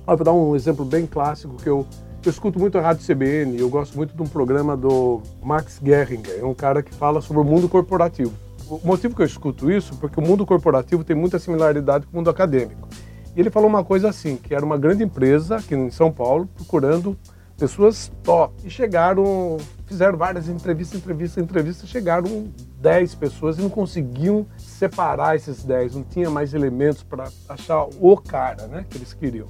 Ah, 0.07 0.15
vou 0.15 0.23
dar 0.23 0.33
um 0.33 0.55
exemplo 0.55 0.85
bem 0.85 1.05
clássico 1.05 1.57
que 1.57 1.67
eu, 1.67 1.85
eu 2.25 2.29
escuto 2.29 2.57
muito 2.57 2.77
a 2.77 2.81
Rádio 2.81 3.05
CBN, 3.05 3.59
eu 3.59 3.69
gosto 3.69 3.97
muito 3.97 4.15
de 4.15 4.21
um 4.21 4.27
programa 4.27 4.77
do 4.77 5.21
Max 5.43 5.81
Geringer, 5.83 6.39
é 6.39 6.45
um 6.45 6.53
cara 6.53 6.81
que 6.81 6.93
fala 6.93 7.21
sobre 7.21 7.41
o 7.41 7.45
mundo 7.45 7.67
corporativo. 7.67 8.31
O 8.69 8.79
motivo 8.83 9.15
que 9.15 9.21
eu 9.21 9.25
escuto 9.25 9.69
isso 9.69 9.93
é 9.93 9.97
porque 9.97 10.19
o 10.19 10.23
mundo 10.23 10.45
corporativo 10.45 11.03
tem 11.03 11.15
muita 11.15 11.37
similaridade 11.37 12.05
com 12.05 12.13
o 12.13 12.15
mundo 12.17 12.29
acadêmico. 12.29 12.87
E 13.35 13.39
ele 13.39 13.49
falou 13.49 13.67
uma 13.67 13.83
coisa 13.83 14.09
assim, 14.09 14.37
que 14.37 14.55
era 14.55 14.65
uma 14.65 14.77
grande 14.77 15.03
empresa 15.03 15.57
aqui 15.57 15.75
em 15.75 15.89
São 15.91 16.11
Paulo 16.11 16.47
procurando 16.55 17.17
pessoas 17.57 18.11
top. 18.23 18.53
E 18.63 18.69
chegaram, 18.69 19.57
fizeram 19.85 20.17
várias 20.17 20.47
entrevistas, 20.47 20.99
entrevistas, 20.99 21.43
entrevistas, 21.43 21.89
chegaram 21.89 22.47
10 22.79 23.15
pessoas 23.15 23.57
e 23.57 23.61
não 23.61 23.69
conseguiam 23.69 24.45
separar 24.57 25.35
esses 25.35 25.63
10, 25.63 25.95
não 25.95 26.03
tinha 26.03 26.29
mais 26.29 26.53
elementos 26.53 27.03
para 27.03 27.29
achar 27.49 27.87
o 27.99 28.17
cara 28.17 28.67
né, 28.67 28.85
que 28.89 28.97
eles 28.97 29.13
queriam. 29.13 29.47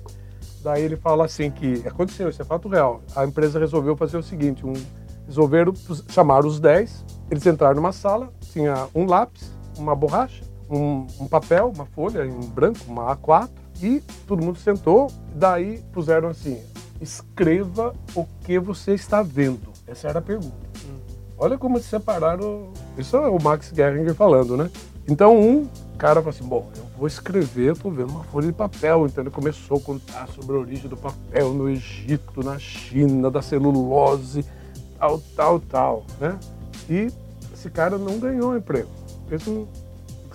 Daí 0.64 0.84
ele 0.84 0.96
fala 0.96 1.26
assim 1.26 1.52
que 1.52 1.84
aconteceu, 1.88 2.30
isso 2.30 2.42
é 2.42 2.46
fato 2.46 2.68
real. 2.68 3.02
A 3.16 3.26
empresa 3.26 3.60
resolveu 3.60 3.96
fazer 3.96 4.18
o 4.18 4.24
seguinte, 4.24 4.66
um, 4.66 4.74
resolveram 5.28 5.74
chamar 6.10 6.46
os 6.46 6.60
10, 6.60 7.06
eles 7.30 7.46
entraram 7.46 7.76
numa 7.76 7.92
sala, 7.92 8.32
tinha 8.52 8.88
um 8.96 9.06
lápis, 9.06 9.52
uma 9.78 9.96
borracha, 9.96 10.44
um, 10.70 11.06
um 11.20 11.28
papel, 11.28 11.72
uma 11.76 11.86
folha 11.86 12.26
em 12.26 12.40
branco, 12.48 12.80
uma 12.88 13.16
A4, 13.16 13.50
e 13.82 14.02
todo 14.26 14.44
mundo 14.44 14.58
sentou, 14.58 15.12
daí 15.36 15.84
puseram 15.92 16.30
assim, 16.30 16.60
escreva 17.02 17.94
o 18.16 18.26
que 18.44 18.60
você 18.60 18.94
está 18.94 19.22
vendo. 19.22 19.70
Essa 19.88 20.08
era 20.08 20.20
a 20.20 20.22
pergunta. 20.22 20.56
Olha 21.38 21.58
como 21.58 21.78
se 21.80 21.86
separaram. 21.86 22.70
Isso 22.98 23.16
é 23.18 23.28
o 23.28 23.42
Max 23.42 23.72
Geringer 23.76 24.16
falando, 24.16 24.56
né? 24.56 24.70
Então, 25.08 25.38
um 25.38 25.68
cara 25.98 26.22
falou 26.22 26.30
assim: 26.30 26.46
bom, 26.46 26.70
eu 26.76 26.86
vou 26.98 27.08
escrever, 27.08 27.70
eu 27.70 27.76
tô 27.76 27.90
vendo 27.90 28.10
uma 28.10 28.24
folha 28.24 28.48
de 28.48 28.54
papel. 28.54 29.06
Então, 29.06 29.24
ele 29.24 29.32
começou 29.32 29.78
a 29.78 29.82
contar 29.82 30.28
sobre 30.30 30.56
a 30.56 30.60
origem 30.60 30.90
do 30.90 30.98
papel 30.98 31.54
no 31.54 31.70
Egito, 31.70 32.42
na 32.44 32.58
China, 32.58 33.30
da 33.30 33.42
celulose, 33.42 34.46
tal, 34.98 35.22
tal, 35.36 35.60
tal, 35.60 36.06
né? 36.20 36.40
E 36.90 37.12
esse 37.54 37.70
cara 37.70 37.98
não 37.98 38.18
ganhou 38.18 38.56
emprego. 38.56 38.90
Esse 39.30 39.66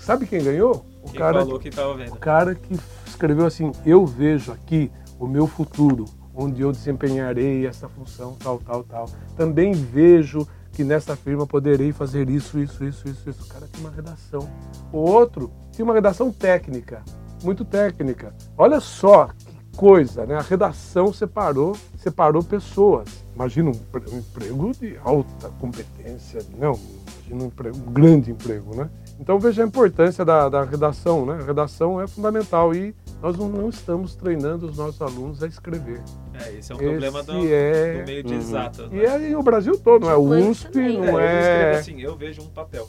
Sabe 0.00 0.26
quem 0.26 0.42
ganhou? 0.42 0.84
O 1.02 1.10
Quem 1.10 1.18
cara 1.20 1.40
falou 1.40 1.58
que 1.58 1.68
estava 1.68 1.94
vendo. 1.94 2.12
o 2.12 2.16
cara 2.16 2.54
que 2.54 2.74
escreveu 3.06 3.46
assim: 3.46 3.70
Eu 3.84 4.06
vejo 4.06 4.50
aqui 4.50 4.90
o 5.18 5.26
meu 5.26 5.46
futuro, 5.46 6.06
onde 6.34 6.62
eu 6.62 6.72
desempenharei 6.72 7.66
essa 7.66 7.88
função, 7.88 8.36
tal, 8.38 8.58
tal, 8.58 8.84
tal. 8.84 9.08
Também 9.36 9.72
vejo 9.72 10.46
que 10.72 10.84
nessa 10.84 11.16
firma 11.16 11.46
poderei 11.46 11.92
fazer 11.92 12.30
isso, 12.30 12.58
isso, 12.58 12.84
isso, 12.84 13.08
isso, 13.08 13.30
isso. 13.30 13.44
O 13.44 13.48
cara 13.48 13.66
tem 13.70 13.80
uma 13.80 13.90
redação. 13.90 14.48
O 14.92 14.98
outro 14.98 15.50
tinha 15.72 15.84
uma 15.84 15.94
redação 15.94 16.32
técnica, 16.32 17.02
muito 17.42 17.64
técnica. 17.64 18.34
Olha 18.56 18.80
só 18.80 19.26
que 19.26 19.60
coisa, 19.76 20.26
né? 20.26 20.36
A 20.36 20.42
redação 20.42 21.12
separou, 21.12 21.76
separou 21.96 22.42
pessoas. 22.42 23.24
Imagina 23.34 23.70
um, 23.70 23.80
um 24.12 24.18
emprego 24.18 24.72
de 24.72 24.96
alta 25.02 25.48
competência, 25.60 26.44
não, 26.58 26.78
imagina 27.26 27.44
um, 27.44 27.46
emprego, 27.46 27.76
um 27.76 27.92
grande 27.92 28.30
emprego, 28.30 28.76
né? 28.76 28.90
Então 29.18 29.38
veja 29.38 29.62
a 29.62 29.66
importância 29.66 30.24
da, 30.24 30.48
da 30.48 30.64
redação, 30.64 31.24
né? 31.24 31.38
A 31.40 31.44
redação 31.44 32.00
é 32.00 32.06
fundamental 32.06 32.74
e 32.74 32.94
nós 33.22 33.36
não, 33.36 33.48
não 33.48 33.68
estamos 33.68 34.14
treinando 34.14 34.66
os 34.66 34.76
nossos 34.76 35.00
alunos 35.02 35.42
a 35.42 35.46
escrever. 35.46 36.00
É, 36.34 36.52
esse 36.54 36.72
é 36.72 36.74
um 36.74 36.78
problema 36.78 37.22
do, 37.22 37.32
Esse 37.38 37.52
é- 37.52 37.98
do 38.00 38.06
meio 38.06 38.22
de 38.24 38.32
Uhum. 38.34 38.38
exatas. 38.40 38.86
E 38.90 38.94
Né? 38.96 39.04
é 39.04 39.30
em 39.30 39.34
o 39.34 39.42
Brasil 39.42 39.78
todo, 39.78 40.02
não 40.06 40.10
é? 40.10 40.16
O 40.16 40.48
USP, 40.50 40.70
também, 40.72 40.98
não 40.98 41.18
É, 41.20 41.72
é. 41.74 41.78
assim, 41.78 42.00
eu 42.00 42.16
vejo 42.16 42.42
um 42.42 42.46
papel. 42.48 42.88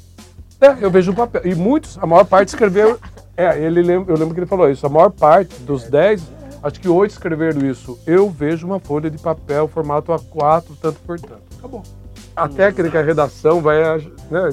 É, 0.60 0.78
eu 0.80 0.92
vejo 0.92 1.12
um 1.12 1.16
papel. 1.16 1.42
E 1.46 1.56
muitos, 1.56 1.98
a 1.98 2.06
maior 2.06 2.24
parte 2.26 2.50
escreveu. 2.50 3.00
É, 3.36 3.60
ele 3.60 3.80
eu 3.92 4.16
lembro 4.16 4.34
que 4.34 4.40
ele 4.40 4.46
falou 4.46 4.70
isso. 4.70 4.86
A 4.86 4.90
maior 4.90 5.10
parte 5.10 5.56
dos 5.64 5.84
10, 5.86 6.22
acho 6.62 6.80
que 6.80 6.88
8 6.88 7.12
escreveram 7.12 7.66
isso. 7.66 7.98
Eu 8.06 8.30
vejo 8.30 8.68
uma 8.68 8.80
folha 8.80 9.10
de 9.10 9.18
papel, 9.18 9.68
formato 9.68 10.12
A4, 10.12 10.66
tanto 10.80 11.00
por 11.00 11.20
tanto. 11.20 11.42
Acabou. 11.58 11.82
A 12.36 12.48
técnica, 12.48 13.00
a 13.00 13.04
redação 13.04 13.60
vai. 13.62 13.82
Né, 14.30 14.50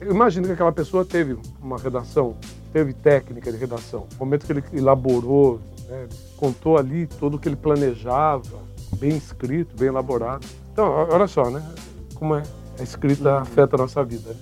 eu 0.00 0.10
imagino 0.10 0.46
que 0.46 0.52
aquela 0.52 0.72
pessoa 0.72 1.04
teve 1.04 1.38
uma 1.62 1.78
redação, 1.78 2.34
teve 2.74 2.92
técnica 2.92 3.52
de 3.52 3.56
redação. 3.56 4.08
No 4.14 4.18
momento 4.26 4.44
que 4.44 4.52
ele 4.52 4.64
elaborou, 4.72 5.60
né, 5.88 6.08
contou 6.36 6.76
ali 6.76 7.06
tudo 7.06 7.36
o 7.36 7.38
que 7.38 7.48
ele 7.48 7.54
planejava, 7.54 8.42
bem 8.96 9.16
escrito, 9.16 9.76
bem 9.78 9.86
elaborado. 9.86 10.44
Então, 10.72 10.84
olha 11.08 11.28
só, 11.28 11.48
né? 11.50 11.62
Como 12.16 12.34
é. 12.34 12.42
A 12.80 12.82
escrita 12.82 13.38
afeta 13.38 13.76
a 13.76 13.78
nossa 13.78 14.02
vida. 14.02 14.30
Né? 14.30 14.36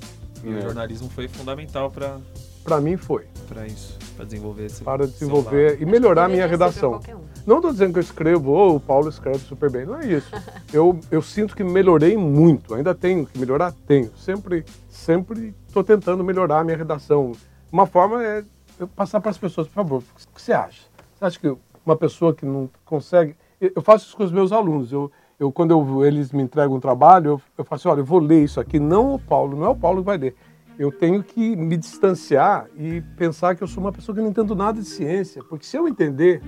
E 0.45 0.49
o 0.55 0.63
jornalismo 0.63 1.11
foi 1.11 1.29
fundamental 1.29 1.91
para 1.91 2.17
Para 2.65 2.81
mim 2.81 2.97
foi. 2.97 3.27
para 3.47 3.67
isso, 3.67 3.99
para 4.17 4.25
desenvolver 4.25 4.65
esse 4.65 4.83
Para 4.83 5.07
desenvolver 5.07 5.83
e 5.83 5.85
melhorar 5.85 6.25
a 6.25 6.29
minha 6.29 6.47
redação. 6.47 6.95
um. 6.95 7.21
Não 7.47 7.57
estou 7.57 7.71
dizendo 7.71 7.93
que 7.93 7.99
eu 7.99 8.03
escrevo, 8.03 8.51
ou 8.51 8.77
o 8.77 8.81
Paulo 8.81 9.11
escreve 9.11 9.41
super 9.41 9.71
bem, 9.71 9.85
não 9.85 10.01
é 10.01 10.07
isso. 10.07 10.31
Eu, 10.73 10.99
eu 11.11 11.21
sinto 11.21 11.55
que 11.55 11.63
melhorei 11.63 12.17
muito, 12.17 12.75
ainda 12.75 12.95
tenho 12.95 13.27
que 13.27 13.39
melhorar? 13.39 13.75
Tenho. 13.87 14.11
Sempre 14.17 14.65
sempre 14.89 15.55
estou 15.69 15.85
tentando 15.85 16.25
melhorar 16.25 16.61
a 16.61 16.65
minha 16.65 16.77
redação. 16.79 17.33
Uma 17.73 17.87
forma 17.87 18.23
é 18.23 18.45
eu 18.79 18.87
passar 18.87 19.19
para 19.19 19.31
as 19.31 19.39
pessoas, 19.39 19.67
por 19.67 19.73
favor, 19.73 20.03
o 20.03 20.35
que 20.35 20.43
você 20.43 20.53
acha? 20.53 20.83
Você 21.15 21.25
acha 21.25 21.41
que 21.41 21.57
uma 21.87 21.97
pessoa 21.97 22.35
que 22.35 22.45
não 22.45 22.69
consegue... 22.85 23.35
Eu 23.59 23.81
faço 23.81 24.05
isso 24.09 24.17
com 24.17 24.25
os 24.25 24.31
meus 24.31 24.53
alunos, 24.53 24.93
eu, 24.93 25.11
eu 25.41 25.51
quando 25.51 25.71
eu- 25.71 26.05
eles 26.05 26.33
me 26.33 26.43
entregam 26.43 26.77
um 26.77 26.81
trabalho, 26.81 27.29
eu, 27.31 27.43
eu 27.57 27.65
faço 27.65 27.89
assim, 27.89 27.93
olha, 27.95 28.01
eu 28.03 28.05
vou 28.05 28.19
ler 28.19 28.45
isso 28.45 28.61
aqui, 28.61 28.79
não 28.79 29.15
o 29.15 29.19
Paulo, 29.19 29.57
não 29.57 29.65
é 29.65 29.69
o 29.71 29.75
Paulo 29.75 30.01
que 30.03 30.07
vai 30.07 30.19
ler. 30.19 30.35
Eu 30.79 30.93
tenho 30.93 31.23
que 31.23 31.57
me 31.57 31.79
distanciar 31.79 32.67
e 32.77 33.01
pensar 33.17 33.55
que 33.55 33.63
eu 33.63 33.69
sou 33.69 33.83
uma 33.83 33.93
pessoa 33.93 34.15
que 34.15 34.21
não 34.21 34.29
entendo 34.29 34.55
nada 34.55 34.79
de 34.79 34.87
ciência, 34.87 35.43
porque 35.43 35.65
se 35.65 35.77
eu 35.77 35.89
entender, 35.89 36.43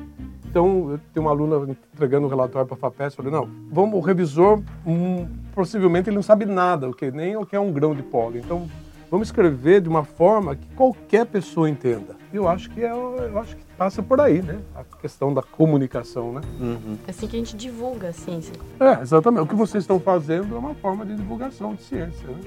então 0.45 0.91
eu 0.91 1.01
tenho 1.15 1.25
uma 1.25 1.31
aluna 1.31 1.71
entregando 1.95 2.27
um 2.27 2.31
relatório 2.31 2.67
para 2.69 2.77
a 2.77 2.91
FAPES, 2.91 3.15
falei, 3.15 3.33
não, 3.33 3.49
vamos, 3.71 3.95
o 3.97 4.01
revisor, 4.01 4.63
hum, 4.87 5.27
possivelmente 5.55 6.11
ele 6.11 6.17
não 6.17 6.23
sabe 6.23 6.45
nada, 6.45 6.89
o 6.89 6.93
que 6.95 7.11
nem 7.11 7.35
o 7.35 7.47
que 7.47 7.57
é 7.57 7.61
um 7.61 7.73
grão 7.73 7.95
de 7.95 8.03
pólen, 8.03 8.43
então 8.45 8.69
Vamos 9.15 9.29
escrever 9.29 9.81
de 9.81 9.89
uma 9.89 10.03
forma 10.03 10.57
que 10.57 10.67
qualquer 10.75 11.25
pessoa 11.25 11.71
entenda. 11.71 12.17
Eu 12.33 12.49
acho 12.49 12.69
que 12.69 12.83
é, 12.83 12.91
eu 12.91 13.39
acho 13.39 13.55
que 13.55 13.65
passa 13.79 14.03
por 14.03 14.21
aí, 14.21 14.43
né? 14.43 14.61
A 14.75 14.83
questão 14.83 15.33
da 15.33 15.41
comunicação, 15.41 16.33
né? 16.33 16.41
Uhum. 16.59 16.99
É 17.07 17.13
assim 17.13 17.29
que 17.29 17.37
a 17.37 17.39
gente 17.39 17.57
divulga 17.57 18.09
a 18.09 18.13
ciência. 18.13 18.53
É, 18.81 19.01
exatamente. 19.01 19.45
O 19.45 19.47
que 19.47 19.55
vocês 19.55 19.85
estão 19.85 20.01
fazendo 20.01 20.57
é 20.57 20.59
uma 20.59 20.75
forma 20.75 21.07
de 21.07 21.15
divulgação 21.15 21.77
de 21.77 21.83
ciência, 21.85 22.27
né? 22.27 22.41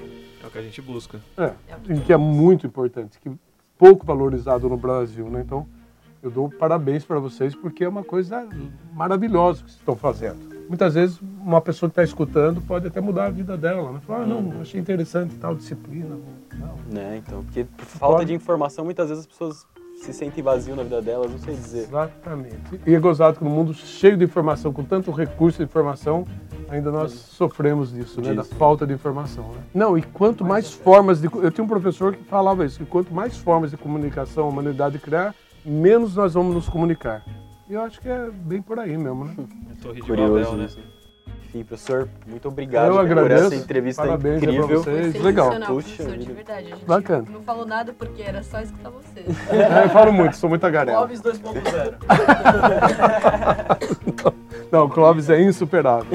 É 0.44 0.46
o 0.46 0.50
que 0.50 0.58
a 0.58 0.60
gente 0.60 0.82
busca. 0.82 1.18
É, 1.38 1.52
e 1.88 2.00
que 2.00 2.12
é 2.12 2.18
muito 2.18 2.66
importante, 2.66 3.18
que 3.18 3.32
pouco 3.78 4.04
valorizado 4.04 4.68
no 4.68 4.76
Brasil, 4.76 5.24
né? 5.30 5.40
Então, 5.40 5.66
eu 6.22 6.30
dou 6.30 6.50
parabéns 6.50 7.02
para 7.02 7.18
vocês 7.18 7.54
porque 7.54 7.82
é 7.82 7.88
uma 7.88 8.04
coisa 8.04 8.46
maravilhosa 8.92 9.62
que 9.62 9.70
vocês 9.70 9.80
estão 9.80 9.96
fazendo. 9.96 10.57
Muitas 10.68 10.94
vezes 10.94 11.18
uma 11.40 11.60
pessoa 11.60 11.88
que 11.88 11.92
está 11.92 12.04
escutando 12.04 12.60
pode 12.60 12.86
até 12.86 13.00
mudar 13.00 13.26
a 13.26 13.30
vida 13.30 13.56
dela, 13.56 13.90
né? 13.90 14.00
Falar, 14.06 14.22
ah, 14.22 14.26
não, 14.26 14.60
achei 14.60 14.78
interessante 14.78 15.34
tal 15.36 15.54
disciplina. 15.54 16.16
Não. 16.54 16.74
Né, 16.92 17.22
então, 17.24 17.42
porque 17.44 17.64
por 17.64 17.86
falta 17.86 18.24
de 18.24 18.34
informação, 18.34 18.84
muitas 18.84 19.08
vezes 19.08 19.24
as 19.24 19.26
pessoas 19.26 19.66
se 20.02 20.12
sentem 20.12 20.42
vazias 20.42 20.76
na 20.76 20.82
vida 20.82 21.02
delas, 21.02 21.30
não 21.30 21.38
sei 21.38 21.54
dizer. 21.54 21.84
Exatamente. 21.84 22.80
E 22.86 22.94
é 22.94 23.00
gozado 23.00 23.38
que 23.38 23.44
no 23.44 23.50
mundo 23.50 23.74
cheio 23.74 24.16
de 24.16 24.24
informação, 24.24 24.72
com 24.72 24.84
tanto 24.84 25.10
recurso 25.10 25.58
de 25.58 25.64
informação, 25.64 26.24
ainda 26.68 26.90
nós 26.90 27.12
sofremos 27.12 27.92
disso, 27.92 28.20
né? 28.20 28.32
Da 28.32 28.42
Disso. 28.42 28.54
falta 28.54 28.86
de 28.86 28.92
informação, 28.92 29.44
né? 29.48 29.60
Não, 29.74 29.98
e 29.98 30.02
quanto 30.02 30.44
mais 30.44 30.72
formas 30.72 31.20
de... 31.20 31.26
Eu 31.26 31.50
tinha 31.50 31.64
um 31.64 31.68
professor 31.68 32.14
que 32.14 32.22
falava 32.24 32.64
isso, 32.64 32.78
que 32.78 32.86
quanto 32.86 33.12
mais 33.12 33.36
formas 33.36 33.70
de 33.70 33.76
comunicação 33.76 34.44
a 34.44 34.48
humanidade 34.48 34.98
criar, 34.98 35.34
menos 35.64 36.14
nós 36.14 36.34
vamos 36.34 36.54
nos 36.54 36.68
comunicar. 36.68 37.24
E 37.68 37.74
eu 37.74 37.82
acho 37.82 38.00
que 38.00 38.08
é 38.08 38.30
bem 38.30 38.62
por 38.62 38.78
aí 38.78 38.96
mesmo, 38.96 39.24
né? 39.26 39.34
É 39.38 39.82
Torre 39.82 39.96
de 39.96 40.02
Curioso 40.02 40.32
Babel, 40.32 40.56
né? 40.56 40.68
Enfim, 41.48 41.64
professor, 41.64 42.08
muito 42.26 42.46
obrigado 42.48 42.86
Eu 42.88 42.92
por 42.92 43.00
agradeço. 43.00 43.44
essa 43.46 43.54
entrevista 43.56 44.02
Parabéns 44.02 44.42
incrível. 44.42 44.68
você. 44.68 45.12
Foi 45.12 45.20
legal. 45.22 45.50
Puxa 45.50 45.64
professor, 45.96 46.16
de 46.18 46.32
verdade. 46.32 46.66
A 46.72 46.76
gente 46.76 46.84
Bacana. 46.84 47.24
não 47.30 47.42
falou 47.42 47.64
nada 47.66 47.92
porque 47.92 48.22
era 48.22 48.42
só 48.42 48.60
escutar 48.60 48.90
você. 48.90 49.20
É, 49.50 49.84
eu 49.84 49.88
falo 49.90 50.12
muito, 50.12 50.36
sou 50.36 50.48
muito 50.50 50.60
tagarela. 50.60 50.98
Clóvis 50.98 51.22
2.0. 51.22 51.94
Não, 54.70 54.84
o 54.84 54.90
Clóvis 54.90 55.30
é 55.30 55.40
insuperável. 55.40 56.06